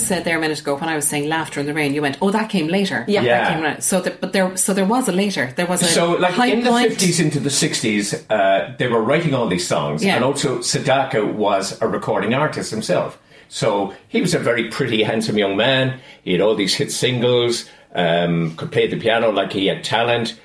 But 0.07 0.15
said 0.17 0.23
there 0.23 0.37
a 0.37 0.41
minute 0.41 0.59
ago 0.59 0.75
when 0.75 0.87
I 0.89 0.95
was 0.95 1.07
saying 1.07 1.27
laughter 1.27 1.59
in 1.59 1.65
the 1.65 1.73
rain, 1.73 1.93
you 1.95 2.01
went, 2.01 2.17
"Oh, 2.21 2.29
that 2.29 2.49
came 2.49 2.67
later." 2.67 3.05
Yeah. 3.07 3.21
Yeah. 3.23 3.37
that 3.43 3.53
came 3.53 3.63
later. 3.63 3.81
So, 3.81 4.01
there, 4.01 4.15
but 4.21 4.33
there, 4.33 4.55
so 4.55 4.73
there 4.73 4.85
was 4.85 5.07
a 5.07 5.11
later. 5.11 5.51
There 5.55 5.65
was 5.65 5.81
a 5.81 5.85
So, 5.85 6.11
like 6.11 6.33
high 6.35 6.47
in 6.47 6.63
the 6.63 6.69
point. 6.69 6.89
fifties 6.89 7.19
into 7.19 7.39
the 7.39 7.49
sixties, 7.49 8.13
uh, 8.29 8.73
they 8.77 8.87
were 8.87 9.01
writing 9.01 9.33
all 9.33 9.47
these 9.47 9.67
songs, 9.67 10.03
Yeah. 10.05 10.15
and 10.15 10.23
also 10.23 10.59
Sedaka 10.59 11.25
was 11.33 11.81
a 11.81 11.87
recording 11.87 12.33
artist 12.35 12.69
himself. 12.71 13.17
So 13.49 13.93
he 14.07 14.21
was 14.21 14.33
a 14.33 14.39
very 14.39 14.65
pretty, 14.69 15.03
handsome 15.03 15.37
young 15.37 15.55
man. 15.57 15.99
He 16.23 16.31
had 16.33 16.41
all 16.41 16.55
these 16.55 16.75
hit 16.75 16.91
singles. 16.91 17.65
Um, 17.95 18.55
could 18.57 18.71
play 18.71 18.87
the 18.87 18.97
piano 18.97 19.31
like 19.31 19.53
he 19.53 19.67
had 19.67 19.83
talent. 19.83 20.35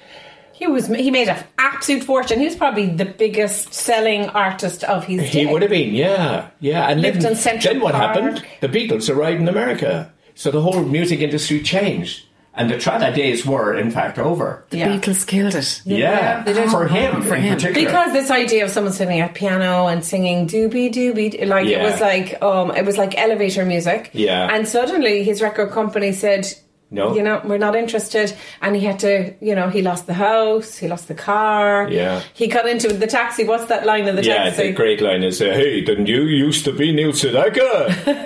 He 0.60 0.66
was 0.66 0.86
he 0.88 1.10
made 1.10 1.28
an 1.28 1.42
absolute 1.58 2.04
fortune. 2.04 2.38
He 2.38 2.44
was 2.44 2.54
probably 2.54 2.86
the 3.02 3.06
biggest 3.06 3.72
selling 3.74 4.28
artist 4.28 4.84
of 4.84 5.04
his 5.04 5.22
day. 5.32 5.40
He 5.40 5.46
would 5.46 5.62
have 5.62 5.70
been, 5.70 5.94
yeah, 5.94 6.50
yeah. 6.60 6.88
And 6.90 7.00
Lived 7.00 7.22
then, 7.22 7.32
in 7.32 7.36
Central 7.38 7.74
then 7.74 7.82
what 7.82 7.94
Park. 7.94 8.14
happened? 8.16 8.44
The 8.60 8.68
Beatles 8.68 9.08
arrived 9.14 9.40
in 9.40 9.48
America, 9.48 10.12
so 10.34 10.50
the 10.50 10.60
whole 10.60 10.82
music 10.84 11.20
industry 11.20 11.62
changed, 11.62 12.26
and 12.54 12.68
the 12.70 12.74
Trada 12.74 13.14
days 13.14 13.46
were, 13.46 13.74
in 13.74 13.90
fact, 13.90 14.18
over. 14.18 14.66
the 14.70 14.78
Yeah. 14.78 14.88
Beatles 14.88 15.26
killed 15.26 15.54
it. 15.54 15.80
Yeah, 15.86 16.42
they 16.44 16.52
did. 16.52 16.68
for 16.70 16.86
him, 16.86 17.22
For 17.22 17.36
in 17.36 17.42
him. 17.42 17.54
particular. 17.56 17.86
because 17.86 18.12
this 18.12 18.30
idea 18.30 18.62
of 18.64 18.70
someone 18.70 18.92
sitting 18.92 19.20
at 19.20 19.32
piano 19.34 19.86
and 19.86 20.04
singing 20.04 20.46
doobie 20.46 20.92
doobie 20.92 21.46
like 21.46 21.66
it 21.68 21.80
was 21.82 21.98
like 22.02 22.36
um 22.42 22.70
it 22.80 22.84
was 22.84 22.98
like 22.98 23.16
elevator 23.16 23.64
music 23.64 24.10
Yeah. 24.12 24.52
and 24.54 24.68
suddenly 24.68 25.22
his 25.24 25.40
record 25.40 25.70
company 25.70 26.12
said 26.12 26.46
No. 26.92 27.14
you 27.14 27.22
know 27.22 27.40
we're 27.44 27.56
not 27.58 27.76
interested 27.76 28.36
and 28.60 28.74
he 28.74 28.82
had 28.84 28.98
to 29.00 29.32
you 29.40 29.54
know 29.54 29.68
he 29.68 29.80
lost 29.80 30.06
the 30.08 30.14
house 30.14 30.76
he 30.76 30.88
lost 30.88 31.06
the 31.06 31.14
car 31.14 31.88
Yeah. 31.88 32.20
he 32.34 32.48
got 32.48 32.68
into 32.68 32.92
the 32.92 33.06
taxi 33.06 33.44
what's 33.44 33.66
that 33.66 33.86
line 33.86 34.08
in 34.08 34.16
the 34.16 34.24
Yeah, 34.24 34.44
taxi 34.44 34.68
the 34.68 34.72
great 34.72 35.00
line 35.00 35.22
is, 35.22 35.40
uh, 35.40 35.46
"Hey, 35.60 35.82
didn't 35.82 36.08
you 36.08 36.22
used 36.24 36.64
to 36.64 36.72
be 36.72 36.92
Neil 36.92 37.12
Sedaka?" 37.12 37.70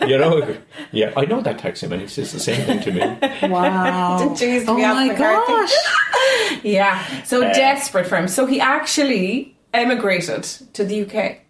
you 0.08 0.16
know, 0.16 0.56
yeah, 0.92 1.12
I 1.14 1.26
know 1.26 1.42
that 1.42 1.58
taxi 1.58 1.86
man. 1.88 2.00
He 2.00 2.06
says 2.06 2.32
the 2.32 2.40
same 2.40 2.64
thing 2.66 2.80
to 2.86 2.90
me. 2.92 3.02
Wow! 3.54 4.18
Didn't 4.18 4.40
you 4.40 4.48
used 4.48 4.66
to 4.66 4.72
oh 4.72 4.76
be 4.76 4.82
my 4.82 5.08
McCarthy? 5.08 5.52
gosh! 5.52 5.74
Yeah, 6.62 7.04
so 7.24 7.44
Uh, 7.44 7.52
desperate 7.52 8.06
for 8.06 8.16
him. 8.16 8.28
So 8.28 8.46
he 8.46 8.60
actually 8.60 9.54
emigrated 9.74 10.44
to 10.72 10.84
the 10.84 11.02
UK. 11.04 11.40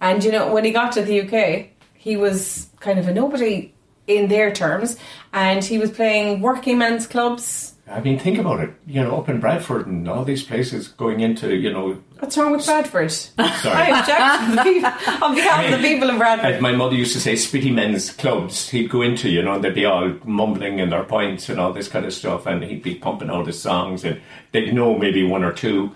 And 0.00 0.24
you 0.24 0.32
know, 0.32 0.52
when 0.52 0.64
he 0.64 0.72
got 0.72 0.90
to 0.92 1.02
the 1.02 1.20
UK, 1.22 1.68
he 1.94 2.16
was 2.16 2.66
kind 2.80 2.98
of 2.98 3.06
a 3.08 3.14
nobody 3.14 3.72
in 4.06 4.28
their 4.28 4.52
terms. 4.52 4.96
And 5.32 5.62
he 5.64 5.78
was 5.78 5.90
playing 5.90 6.40
working 6.40 6.78
men's 6.78 7.06
clubs. 7.06 7.74
I 7.88 8.00
mean, 8.00 8.18
think 8.18 8.38
about 8.38 8.58
it. 8.60 8.70
You 8.86 9.02
know, 9.04 9.16
up 9.16 9.28
in 9.28 9.38
Bradford 9.38 9.86
and 9.86 10.08
all 10.08 10.24
these 10.24 10.42
places 10.42 10.88
going 10.88 11.20
into, 11.20 11.54
you 11.54 11.72
know, 11.72 12.02
What's 12.18 12.36
wrong 12.36 12.52
with 12.52 12.64
Bradford? 12.64 13.12
I 13.38 13.56
sorry. 13.58 13.92
object 13.92 14.50
to 14.50 14.56
the 14.56 14.62
people, 14.62 15.24
on 15.24 15.34
behalf 15.34 15.64
of 15.66 15.80
the 15.80 15.86
people 15.86 16.10
of 16.10 16.18
Bradford. 16.18 16.60
my 16.62 16.72
mother 16.72 16.96
used 16.96 17.12
to 17.12 17.20
say, 17.20 17.34
spitty 17.34 17.72
men's 17.72 18.10
clubs. 18.10 18.70
He'd 18.70 18.90
go 18.90 19.02
into, 19.02 19.28
you 19.28 19.42
know, 19.42 19.54
and 19.54 19.62
they'd 19.62 19.74
be 19.74 19.84
all 19.84 20.14
mumbling 20.24 20.78
in 20.80 20.90
their 20.90 21.04
points 21.04 21.48
and 21.48 21.60
all 21.60 21.72
this 21.72 21.88
kind 21.88 22.06
of 22.06 22.12
stuff, 22.12 22.46
and 22.46 22.64
he'd 22.64 22.82
be 22.82 22.94
pumping 22.94 23.30
out 23.30 23.46
his 23.46 23.60
songs, 23.60 24.02
and 24.04 24.20
they'd 24.50 24.74
know 24.74 24.98
maybe 24.98 25.22
one 25.24 25.44
or 25.44 25.52
two. 25.52 25.94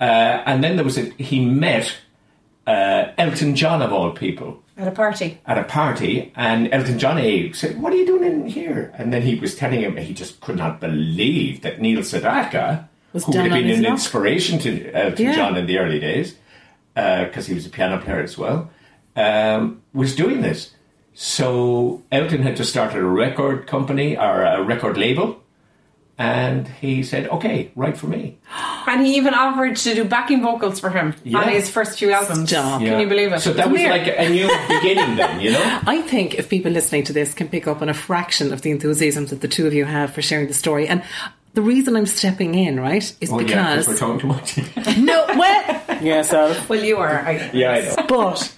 Uh, 0.00 0.42
and 0.46 0.64
then 0.64 0.76
there 0.76 0.84
was 0.84 0.96
a, 0.98 1.02
he 1.18 1.44
met 1.44 1.94
uh, 2.66 3.12
Elton 3.18 3.54
John 3.54 3.82
of 3.82 3.92
all 3.92 4.10
people 4.12 4.62
At 4.78 4.86
a 4.86 4.92
party. 4.92 5.38
at 5.44 5.58
a 5.58 5.64
party, 5.64 6.32
and 6.36 6.72
Elton 6.72 6.98
John 7.00 7.18
eh, 7.18 7.50
said, 7.52 7.82
"What 7.82 7.92
are 7.92 7.96
you 7.96 8.06
doing 8.06 8.22
in 8.24 8.46
here?" 8.46 8.92
And 8.96 9.12
then 9.12 9.22
he 9.22 9.34
was 9.34 9.56
telling 9.56 9.80
him 9.80 9.96
he 9.96 10.14
just 10.14 10.40
could 10.40 10.56
not 10.56 10.80
believe 10.80 11.62
that 11.62 11.80
Neil 11.80 12.00
Sedaka, 12.00 12.86
Was 13.12 13.24
who 13.24 13.32
would 13.32 13.40
have 13.50 13.52
been 13.60 13.70
an 13.70 13.82
luck. 13.82 13.92
inspiration 13.92 14.58
to 14.60 14.92
Elton 14.94 15.26
Yeah. 15.26 15.34
John 15.34 15.56
in 15.56 15.66
the 15.66 15.78
early 15.78 15.98
days, 15.98 16.36
because 16.94 17.46
he 17.48 17.54
was 17.54 17.66
a 17.66 17.70
piano 17.70 17.98
player 17.98 18.20
as 18.22 18.38
well, 18.38 18.70
um, 19.16 19.82
was 19.92 20.14
doing 20.14 20.42
this. 20.42 20.74
So 21.14 22.02
Elton 22.12 22.42
had 22.42 22.54
just 22.56 22.70
started 22.70 22.98
a 23.00 23.04
record 23.04 23.66
company 23.66 24.16
or 24.16 24.42
a 24.44 24.62
record 24.62 24.96
label, 24.96 25.42
and 26.18 26.66
he 26.80 27.02
said, 27.02 27.28
"Okay, 27.28 27.70
write 27.76 27.96
for 27.96 28.06
me." 28.08 28.38
And 28.88 29.04
he 29.04 29.16
even 29.16 29.34
offered 29.34 29.76
to 29.76 29.94
do 29.94 30.04
backing 30.04 30.40
vocals 30.40 30.80
for 30.80 30.88
him 30.88 31.14
Yeah. 31.22 31.40
on 31.40 31.48
his 31.48 31.68
first 31.68 31.98
few 31.98 32.10
albums. 32.10 32.48
Stop. 32.48 32.80
Can 32.80 32.98
you 32.98 33.06
believe 33.06 33.30
it? 33.34 33.40
So 33.40 33.52
that 33.52 33.70
was 33.70 33.82
like 33.82 34.06
a 34.16 34.30
new 34.30 34.48
beginning, 34.68 35.16
then, 35.16 35.40
you 35.42 35.50
know. 35.52 35.80
I 35.86 36.00
think 36.00 36.36
if 36.38 36.48
people 36.48 36.72
listening 36.72 37.04
to 37.04 37.12
this 37.12 37.34
can 37.34 37.48
pick 37.48 37.66
up 37.66 37.82
on 37.82 37.90
a 37.90 37.94
fraction 37.94 38.50
of 38.50 38.62
the 38.62 38.70
enthusiasm 38.70 39.26
that 39.26 39.42
the 39.42 39.48
two 39.48 39.66
of 39.66 39.74
you 39.74 39.84
have 39.84 40.14
for 40.14 40.22
sharing 40.22 40.46
the 40.48 40.54
story, 40.54 40.88
and 40.88 41.02
the 41.58 41.62
reason 41.62 41.96
I'm 41.96 42.06
stepping 42.06 42.54
in, 42.54 42.78
right, 42.78 43.02
is 43.20 43.32
Oh 43.32 43.40
yeah, 43.40 43.46
because 43.46 43.86
because 43.86 43.88
we're 43.88 43.96
talking 43.96 44.20
too 44.20 44.26
much. 44.28 44.96
no, 45.10 45.24
well, 45.42 45.82
yes, 46.00 46.30
Well, 46.68 46.84
you 46.84 46.98
are. 46.98 47.18
I, 47.30 47.50
yeah, 47.52 47.72
I 47.72 47.80
know. 47.80 48.06
but 48.06 48.54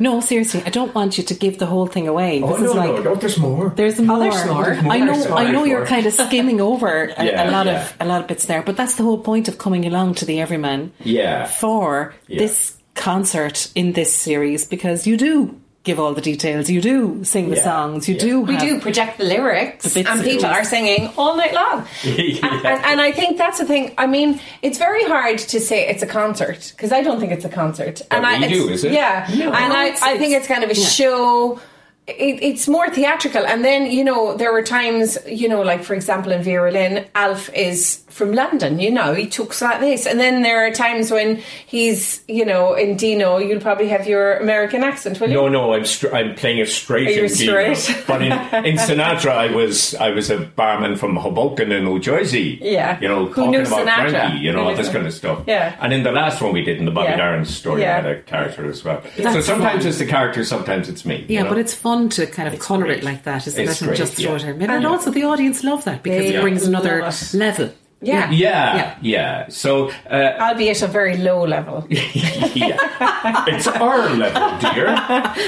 no, 0.00 0.20
seriously, 0.20 0.60
I 0.66 0.70
don't 0.70 0.92
want 0.92 1.16
you 1.16 1.22
to 1.30 1.34
give 1.34 1.60
the 1.60 1.66
whole 1.66 1.86
thing 1.86 2.08
away. 2.08 2.42
Oh 2.42 2.48
This 2.48 2.60
no, 2.62 2.70
is 2.70 2.74
like 2.74 2.90
no, 2.90 3.02
no, 3.02 3.14
there's 3.14 3.38
more. 3.38 3.68
There's 3.76 4.00
oh, 4.00 4.02
more. 4.02 4.18
there's 4.18 4.46
more. 4.46 4.64
There's 4.64 4.82
more. 4.82 4.92
I 4.92 4.98
know. 4.98 5.12
There's 5.12 5.28
more. 5.28 5.38
I 5.38 5.50
know 5.52 5.62
you're 5.64 5.86
kind 5.86 6.06
of 6.06 6.12
skimming 6.12 6.60
over 6.60 7.04
a, 7.16 7.24
Yeah, 7.24 7.48
a 7.48 7.52
lot 7.52 7.66
yeah. 7.66 7.82
of 7.82 7.96
a 8.00 8.04
lot 8.04 8.20
of 8.22 8.26
bits 8.26 8.46
there, 8.46 8.62
but 8.62 8.76
that's 8.76 8.96
the 8.96 9.04
whole 9.04 9.18
point 9.22 9.46
of 9.46 9.58
coming 9.58 9.86
along 9.86 10.14
to 10.16 10.24
the 10.24 10.40
Everyman. 10.40 10.92
Yeah. 11.04 11.46
For 11.46 12.14
Yeah. 12.26 12.38
this 12.40 12.76
concert 12.96 13.70
in 13.76 13.92
this 13.92 14.12
series 14.12 14.66
because 14.66 15.06
you 15.06 15.16
do 15.16 15.54
give 15.82 15.98
all 15.98 16.12
the 16.12 16.20
details. 16.20 16.68
You 16.68 16.80
do 16.82 17.24
sing 17.24 17.48
the 17.48 17.56
Yeah. 17.56 17.62
songs. 17.64 18.06
You 18.08 18.14
Yeah. 18.16 18.20
do. 18.20 18.40
We 18.42 18.56
do 18.58 18.80
project 18.80 19.16
the 19.18 19.24
lyrics, 19.24 19.94
The 19.94 20.04
and 20.06 20.22
people 20.22 20.44
it. 20.44 20.52
are 20.52 20.62
singing 20.64 21.10
all 21.16 21.36
night 21.36 21.54
long. 21.54 21.86
Yeah. 22.04 22.46
and, 22.46 22.66
and, 22.66 22.84
and 22.84 23.00
I 23.00 23.12
think 23.12 23.38
that's 23.38 23.58
the 23.58 23.64
thing. 23.64 23.94
I 23.96 24.06
mean, 24.06 24.40
it's 24.60 24.76
very 24.78 25.04
hard 25.04 25.38
to 25.38 25.58
say 25.58 25.88
it's 25.88 26.02
a 26.02 26.06
concert 26.06 26.72
because 26.76 26.92
I 26.92 27.00
don't 27.02 27.18
think 27.18 27.32
it's 27.32 27.44
a 27.46 27.48
concert. 27.48 28.02
and 28.10 28.26
I, 28.26 28.46
do, 28.46 28.68
is 28.68 28.84
it? 28.84 28.92
Yeah, 28.92 29.26
No. 29.36 29.46
and 29.52 29.72
I, 29.72 29.96
I 30.02 30.18
think 30.18 30.34
it's 30.34 30.46
kind 30.46 30.64
of 30.64 30.70
a 30.70 30.74
show. 30.74 31.58
It, 32.06 32.42
it's 32.42 32.66
more 32.66 32.90
theatrical, 32.90 33.46
and 33.46 33.64
then 33.64 33.88
you 33.90 34.02
know 34.02 34.36
there 34.36 34.52
were 34.52 34.62
times, 34.62 35.16
you 35.28 35.48
know, 35.48 35.62
like 35.62 35.84
for 35.84 35.94
example 35.94 36.32
in 36.32 36.42
Vera 36.42 36.72
Lynn, 36.72 37.06
Alf 37.14 37.48
is 37.54 38.02
from 38.08 38.32
London. 38.32 38.80
You 38.80 38.90
know, 38.90 39.14
he 39.14 39.28
talks 39.28 39.62
like 39.62 39.78
this, 39.78 40.06
and 40.06 40.18
then 40.18 40.42
there 40.42 40.66
are 40.66 40.72
times 40.72 41.12
when 41.12 41.36
he's, 41.66 42.24
you 42.26 42.44
know, 42.44 42.74
in 42.74 42.96
Dino. 42.96 43.38
You'll 43.38 43.60
probably 43.60 43.86
have 43.88 44.08
your 44.08 44.38
American 44.38 44.82
accent, 44.82 45.20
will 45.20 45.28
you? 45.28 45.34
No, 45.34 45.48
no, 45.48 45.72
I'm 45.74 45.84
str- 45.84 46.12
I'm 46.12 46.34
playing 46.34 46.58
it 46.58 46.68
straight. 46.68 47.06
Are 47.06 47.10
you 47.12 47.24
in 47.26 47.32
Dino. 47.32 47.74
straight? 47.74 48.04
But 48.08 48.22
in, 48.22 48.32
in 48.32 48.76
Sinatra, 48.76 49.30
I 49.30 49.54
was 49.54 49.94
I 49.94 50.10
was 50.10 50.30
a 50.30 50.38
barman 50.38 50.96
from 50.96 51.14
Hoboken 51.14 51.70
in 51.70 51.84
New 51.84 52.00
Jersey. 52.00 52.58
Yeah. 52.60 52.98
you 53.00 53.06
know, 53.06 53.26
Who 53.26 53.34
talking 53.34 53.50
knew 53.52 53.60
about 53.60 53.86
Sinatra? 53.86 54.10
Frankie, 54.10 54.38
you 54.38 54.52
know, 54.52 54.64
all 54.68 54.74
this 54.74 54.88
kind 54.88 55.06
of 55.06 55.12
stuff. 55.12 55.44
Yeah. 55.46 55.76
and 55.80 55.92
in 55.92 56.02
the 56.02 56.12
last 56.12 56.42
one 56.42 56.52
we 56.52 56.62
did 56.62 56.78
in 56.78 56.86
the 56.86 56.90
Bobby 56.90 57.10
Yeah. 57.10 57.16
Darin 57.18 57.44
story, 57.44 57.82
Yeah. 57.82 57.92
I 57.92 57.96
had 58.02 58.06
a 58.06 58.22
character 58.22 58.68
as 58.68 58.82
well. 58.84 59.00
so 59.16 59.40
sometimes 59.40 59.82
fun. 59.84 59.88
it's 59.88 59.98
the 59.98 60.06
character, 60.06 60.44
sometimes 60.44 60.88
it's 60.88 61.04
me. 61.04 61.18
you 61.28 61.36
Yeah, 61.36 61.42
know? 61.44 61.50
but 61.50 61.58
it's 61.58 61.74
fun 61.74 61.89
to 62.10 62.26
kind 62.26 62.46
of 62.48 62.54
It's 62.54 62.66
colour 62.66 62.84
great. 62.86 62.98
it 62.98 63.04
like 63.04 63.22
that, 63.24 63.46
isn't 63.46 63.62
It's 63.62 63.72
it? 63.72 63.80
And 63.82 63.88
great, 63.88 63.98
just 63.98 64.14
throw 64.14 64.36
yeah. 64.36 64.48
it 64.50 64.62
in. 64.62 64.70
And 64.70 64.86
also 64.86 65.10
the 65.10 65.24
audience 65.24 65.62
love 65.64 65.84
that 65.84 66.02
because 66.02 66.20
They 66.26 66.34
it 66.36 66.40
brings 66.42 66.62
another 66.66 67.00
love 67.02 67.14
it. 67.34 67.34
level. 67.34 67.70
Yeah. 68.02 68.30
yeah, 68.30 68.96
yeah. 69.02 69.48
So. 69.50 69.90
Uh, 70.10 70.32
albeit 70.40 70.80
a 70.80 70.86
very 70.86 71.18
low 71.18 71.44
level. 71.46 71.86
yeah, 71.90 73.44
it's 73.46 73.66
our 73.66 74.08
level, 74.16 74.58
dear. 74.72 74.86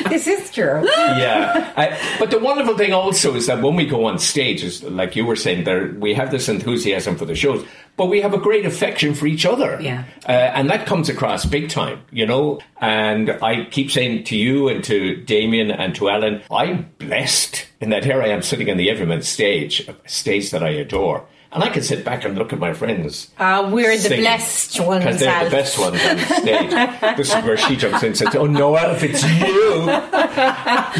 this 0.10 0.26
is 0.26 0.50
true. 0.50 0.84
yeah. 0.96 1.72
Uh, 1.76 1.96
but 2.18 2.30
the 2.30 2.38
wonderful 2.38 2.76
thing 2.76 2.92
also 2.92 3.34
is 3.34 3.46
that 3.46 3.62
when 3.62 3.74
we 3.74 3.86
go 3.86 4.04
on 4.04 4.18
stage, 4.18 4.62
is 4.62 4.82
like 4.82 5.16
you 5.16 5.24
were 5.24 5.36
saying, 5.36 5.64
there 5.64 5.94
we 5.98 6.12
have 6.12 6.30
this 6.30 6.46
enthusiasm 6.48 7.16
for 7.16 7.24
the 7.24 7.34
shows, 7.34 7.64
but 7.96 8.06
we 8.06 8.20
have 8.20 8.34
a 8.34 8.38
great 8.38 8.64
affection 8.64 9.14
for 9.14 9.26
each 9.26 9.44
other. 9.44 9.78
Yeah. 9.80 10.04
Uh, 10.26 10.32
and 10.32 10.70
that 10.70 10.86
comes 10.86 11.08
across 11.08 11.44
big 11.44 11.68
time, 11.68 12.02
you 12.10 12.26
know. 12.26 12.60
And 12.80 13.30
I 13.30 13.64
keep 13.64 13.90
saying 13.90 14.24
to 14.24 14.36
you 14.36 14.68
and 14.68 14.82
to 14.84 15.16
Damien 15.16 15.70
and 15.70 15.94
to 15.96 16.08
Alan, 16.08 16.42
I'm 16.50 16.90
blessed 16.98 17.66
in 17.80 17.90
that 17.90 18.04
here 18.04 18.22
I 18.22 18.28
am 18.28 18.42
sitting 18.42 18.70
on 18.70 18.76
the 18.76 18.90
Everyman 18.90 19.22
stage, 19.22 19.86
a 19.88 19.96
stage 20.08 20.50
that 20.50 20.62
I 20.62 20.70
adore. 20.70 21.26
And 21.52 21.62
I 21.62 21.68
can 21.68 21.82
sit 21.82 22.02
back 22.02 22.24
and 22.24 22.36
look 22.38 22.52
at 22.54 22.58
my 22.58 22.72
friends. 22.72 23.30
Uh, 23.38 23.68
we're 23.70 23.96
the 23.98 24.16
blessed 24.16 24.80
ones, 24.80 25.04
Because 25.04 25.20
they're 25.20 25.28
Alf. 25.28 25.44
the 25.44 25.50
best 25.50 25.78
ones 25.78 26.02
on 26.02 26.18
stage. 26.40 26.70
this 27.18 27.34
is 27.34 27.44
where 27.44 27.56
she 27.58 27.76
jumps 27.76 28.02
in 28.02 28.08
and 28.08 28.16
says, 28.16 28.34
Oh 28.34 28.46
no, 28.46 28.74
Alf, 28.76 29.02
it's 29.02 29.22
you. 29.22 29.86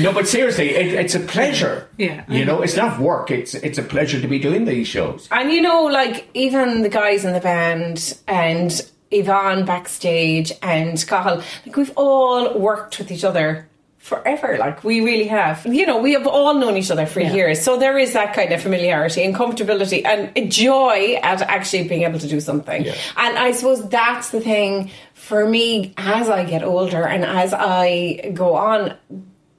no, 0.03 0.13
but 0.13 0.29
seriously, 0.29 0.71
it, 0.71 0.93
it's 0.95 1.15
a 1.15 1.21
pleasure. 1.21 1.89
Yeah. 1.97 2.25
You 2.29 2.45
know, 2.45 2.61
it's 2.61 2.77
not 2.77 3.01
work, 3.01 3.31
it's 3.31 3.55
it's 3.55 3.79
a 3.79 3.83
pleasure 3.83 4.21
to 4.21 4.29
be 4.29 4.39
doing 4.39 4.67
these 4.67 4.87
shows. 4.89 5.27
And 5.31 5.51
you 5.51 5.63
know, 5.63 5.85
like 5.85 6.29
even 6.35 6.83
the 6.83 6.89
guys 6.91 7.25
in 7.25 7.33
the 7.33 7.41
band 7.41 8.19
and 8.29 8.79
Yvonne 9.11 9.65
backstage 9.65 10.53
and 10.63 11.03
Cahill, 11.07 11.43
like 11.67 11.77
we've 11.77 11.93
all 11.97 12.59
worked 12.59 12.99
with 12.99 13.11
each 13.11 13.25
other 13.25 13.69
forever. 14.03 14.57
Like 14.59 14.83
we 14.83 15.01
really 15.01 15.29
have. 15.29 15.65
You 15.65 15.87
know, 15.87 15.99
we 15.99 16.13
have 16.15 16.27
all 16.27 16.55
known 16.55 16.77
each 16.77 16.91
other 16.91 17.07
for 17.07 17.21
Yeah. 17.21 17.33
years. 17.35 17.63
So 17.63 17.79
there 17.79 17.97
is 17.97 18.13
that 18.15 18.35
kind 18.35 18.53
of 18.53 18.61
familiarity 18.61 19.23
and 19.23 19.33
comfortability 19.35 20.05
and 20.05 20.51
joy 20.51 21.21
at 21.23 21.41
actually 21.43 21.87
being 21.89 22.03
able 22.03 22.19
to 22.19 22.27
do 22.27 22.41
something. 22.41 22.85
Yeah. 22.85 22.95
And 23.17 23.39
I 23.39 23.53
suppose 23.53 23.89
that's 23.89 24.31
the 24.31 24.41
thing 24.41 24.91
for 25.15 25.49
me 25.49 25.95
as 25.97 26.29
I 26.29 26.45
get 26.45 26.65
older 26.65 27.07
and 27.07 27.25
as 27.25 27.55
I 27.55 28.33
go 28.35 28.57
on 28.57 28.95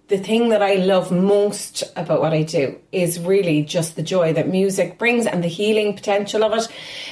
the 0.09 0.17
thing 0.17 0.50
that 0.50 0.62
I 0.62 0.75
love 0.75 1.09
most 1.12 1.81
about 1.95 2.19
what 2.19 2.33
I 2.33 2.43
do 2.43 2.77
is 2.91 3.19
really 3.21 3.63
just 3.63 3.95
the 3.95 4.03
joy 4.03 4.33
that 4.33 4.50
music 4.50 4.97
brings 5.00 5.25
and 5.25 5.41
the 5.41 5.47
healing 5.47 5.93
potential 5.95 6.43
of 6.43 6.51
it. 6.53 6.67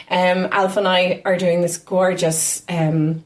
Um, 0.09 0.49
Alf 0.51 0.75
and 0.75 0.87
I 0.87 1.21
are 1.23 1.37
doing 1.37 1.61
this 1.61 1.77
gorgeous 1.77 2.61
um, 2.67 3.23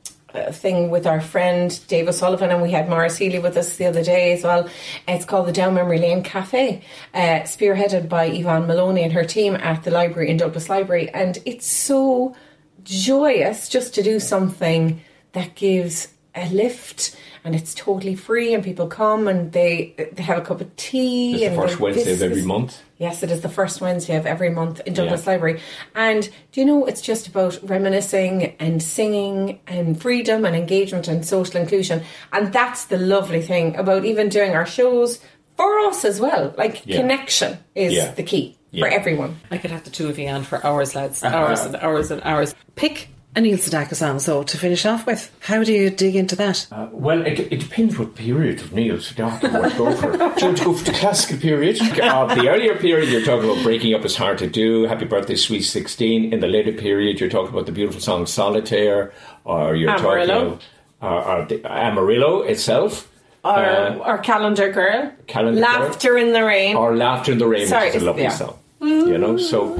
thing 0.51 0.89
with 0.89 1.07
our 1.07 1.21
friend 1.21 1.79
Dave 1.87 2.07
O'Sullivan, 2.07 2.51
and 2.51 2.61
we 2.61 2.71
had 2.71 2.89
Morris 2.89 3.17
Healy 3.17 3.39
with 3.39 3.57
us 3.57 3.77
the 3.77 3.85
other 3.85 4.03
day 4.03 4.33
as 4.33 4.43
well. 4.43 4.69
It's 5.07 5.25
called 5.25 5.47
the 5.47 5.51
Down 5.51 5.73
Memory 5.73 5.99
Lane 5.99 6.23
Cafe, 6.23 6.81
uh, 7.13 7.19
spearheaded 7.41 8.09
by 8.09 8.25
Yvonne 8.25 8.67
Maloney 8.67 9.03
and 9.03 9.13
her 9.13 9.25
team 9.25 9.55
at 9.55 9.83
the 9.83 9.91
library 9.91 10.29
in 10.29 10.37
Douglas 10.37 10.69
Library. 10.69 11.09
And 11.09 11.37
it's 11.45 11.67
so 11.67 12.35
joyous 12.83 13.69
just 13.69 13.95
to 13.95 14.03
do 14.03 14.19
something 14.19 15.01
that 15.33 15.55
gives 15.55 16.09
a 16.35 16.49
lift 16.49 17.15
and 17.45 17.55
it's 17.55 17.73
totally 17.75 18.15
free 18.15 18.53
and 18.53 18.63
people 18.63 18.87
come 18.87 19.27
and 19.29 19.51
they 19.53 19.93
they 20.13 20.23
have 20.23 20.39
a 20.39 20.41
cup 20.41 20.59
of 20.59 20.75
tea 20.75 21.35
It's 21.45 21.55
the 21.55 21.61
first 21.61 21.79
Wednesday 21.79 22.11
of 22.13 22.21
every 22.21 22.39
is- 22.39 22.45
month. 22.45 22.81
Yes, 22.97 23.23
it 23.23 23.29
is 23.29 23.41
the 23.41 23.49
first 23.49 23.81
Wednesday 23.81 24.15
of 24.15 24.25
every 24.25 24.49
month 24.49 24.79
in 24.85 24.93
Douglas 24.93 25.25
Yeah. 25.25 25.31
Library. 25.33 25.59
And 25.95 26.23
do 26.53 26.61
you 26.61 26.65
know, 26.65 26.85
it's 26.85 27.01
just 27.01 27.27
about 27.27 27.59
reminiscing 27.61 28.55
and 28.59 28.81
singing 28.81 29.59
and 29.67 30.01
freedom 30.01 30.45
and 30.45 30.55
engagement 30.55 31.07
and 31.09 31.25
social 31.25 31.59
inclusion. 31.61 32.03
And 32.33 32.51
that's 32.51 32.85
the 32.85 32.97
lovely 32.97 33.41
thing 33.41 33.75
about 33.75 34.05
even 34.05 34.29
doing 34.29 34.55
our 34.55 34.65
shows 34.65 35.19
for 35.57 35.79
us 35.81 36.03
as 36.05 36.19
well. 36.21 36.53
Like, 36.57 36.83
Yeah. 36.85 36.97
connection 36.97 37.57
is 37.75 37.93
Yeah. 37.93 38.11
the 38.11 38.23
key 38.23 38.57
for 38.77 38.87
everyone. 38.87 39.37
I 39.51 39.57
could 39.57 39.71
have 39.71 39.83
the 39.83 39.89
two 39.89 40.07
of 40.09 40.17
you 40.17 40.27
on 40.29 40.43
for 40.43 40.65
hours, 40.65 40.95
lads. 40.95 41.21
Uh-huh. 41.23 41.35
Hours 41.35 41.61
and 41.61 41.75
hours 41.77 42.11
and 42.11 42.21
hours. 42.23 42.55
Pick 42.75 43.09
a 43.35 43.41
Neil 43.41 43.57
Sedaka 43.57 43.95
song, 43.95 44.19
so 44.19 44.43
to 44.43 44.57
finish 44.57 44.85
off 44.85 45.05
with. 45.05 45.29
How 45.41 45.63
do 45.63 45.73
you 45.73 45.89
dig 45.89 46.15
into 46.15 46.35
that? 46.37 46.67
Uh, 46.71 46.87
well, 46.91 47.25
it, 47.25 47.39
it 47.39 47.59
depends 47.59 47.97
what 47.99 48.15
period 48.15 48.61
of 48.61 48.71
Neil 48.73 48.95
Sedaka 48.97 49.43
you 49.43 49.59
want 49.59 49.71
to 49.71 49.77
go 49.77 49.95
for. 49.95 50.11
Do 50.17 50.17
you 50.17 50.45
want 50.47 50.57
to 50.57 50.63
go 50.63 50.73
for 50.73 50.83
the 50.85 50.91
classical 50.93 51.37
period? 51.37 51.81
Uh, 51.81 52.33
the 52.33 52.47
earlier 52.49 52.77
period, 52.77 53.09
you're 53.09 53.23
talking 53.23 53.49
about 53.49 53.61
Breaking 53.63 53.93
Up 53.93 54.05
is 54.05 54.15
Hard 54.15 54.37
to 54.39 54.49
Do, 54.49 54.83
Happy 54.83 55.05
Birthday, 55.05 55.35
Sweet 55.35 55.63
16. 55.63 56.33
In 56.33 56.39
the 56.39 56.47
later 56.47 56.71
period, 56.71 57.19
you're 57.19 57.29
talking 57.29 57.51
about 57.51 57.65
the 57.65 57.71
beautiful 57.71 57.99
song 58.01 58.25
Solitaire, 58.25 59.13
or 59.43 59.75
you're 59.75 59.89
Amarillo. 59.91 60.51
talking 60.51 60.65
uh, 61.01 61.45
or 61.65 61.67
Amarillo 61.71 62.41
itself. 62.41 63.11
Or, 63.43 63.51
uh, 63.57 63.95
or 63.97 64.17
Calendar 64.19 64.71
Girl. 64.71 65.11
Calendar 65.27 65.61
Girl. 65.61 65.69
Laughter 65.69 66.17
in 66.17 66.33
the 66.33 66.43
Rain. 66.43 66.75
or 66.75 66.95
Laughter 66.95 67.33
in 67.33 67.37
the 67.37 67.47
Rain, 67.47 67.67
Sorry, 67.67 67.87
which 67.87 67.95
is 67.97 68.01
a 68.03 68.05
lovely 68.05 68.23
yeah. 68.23 68.29
song. 68.29 68.59
You 68.81 69.17
know, 69.17 69.37
so 69.37 69.75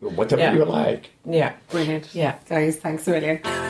whatever 0.00 0.42
Yeah. 0.42 0.54
you 0.54 0.64
like. 0.64 1.10
yeah. 1.24 1.52
Brilliant. 1.70 2.14
Yeah. 2.14 2.36
Guys, 2.48 2.76
thanks 2.78 3.06
a 3.08 3.10
million. 3.12 3.69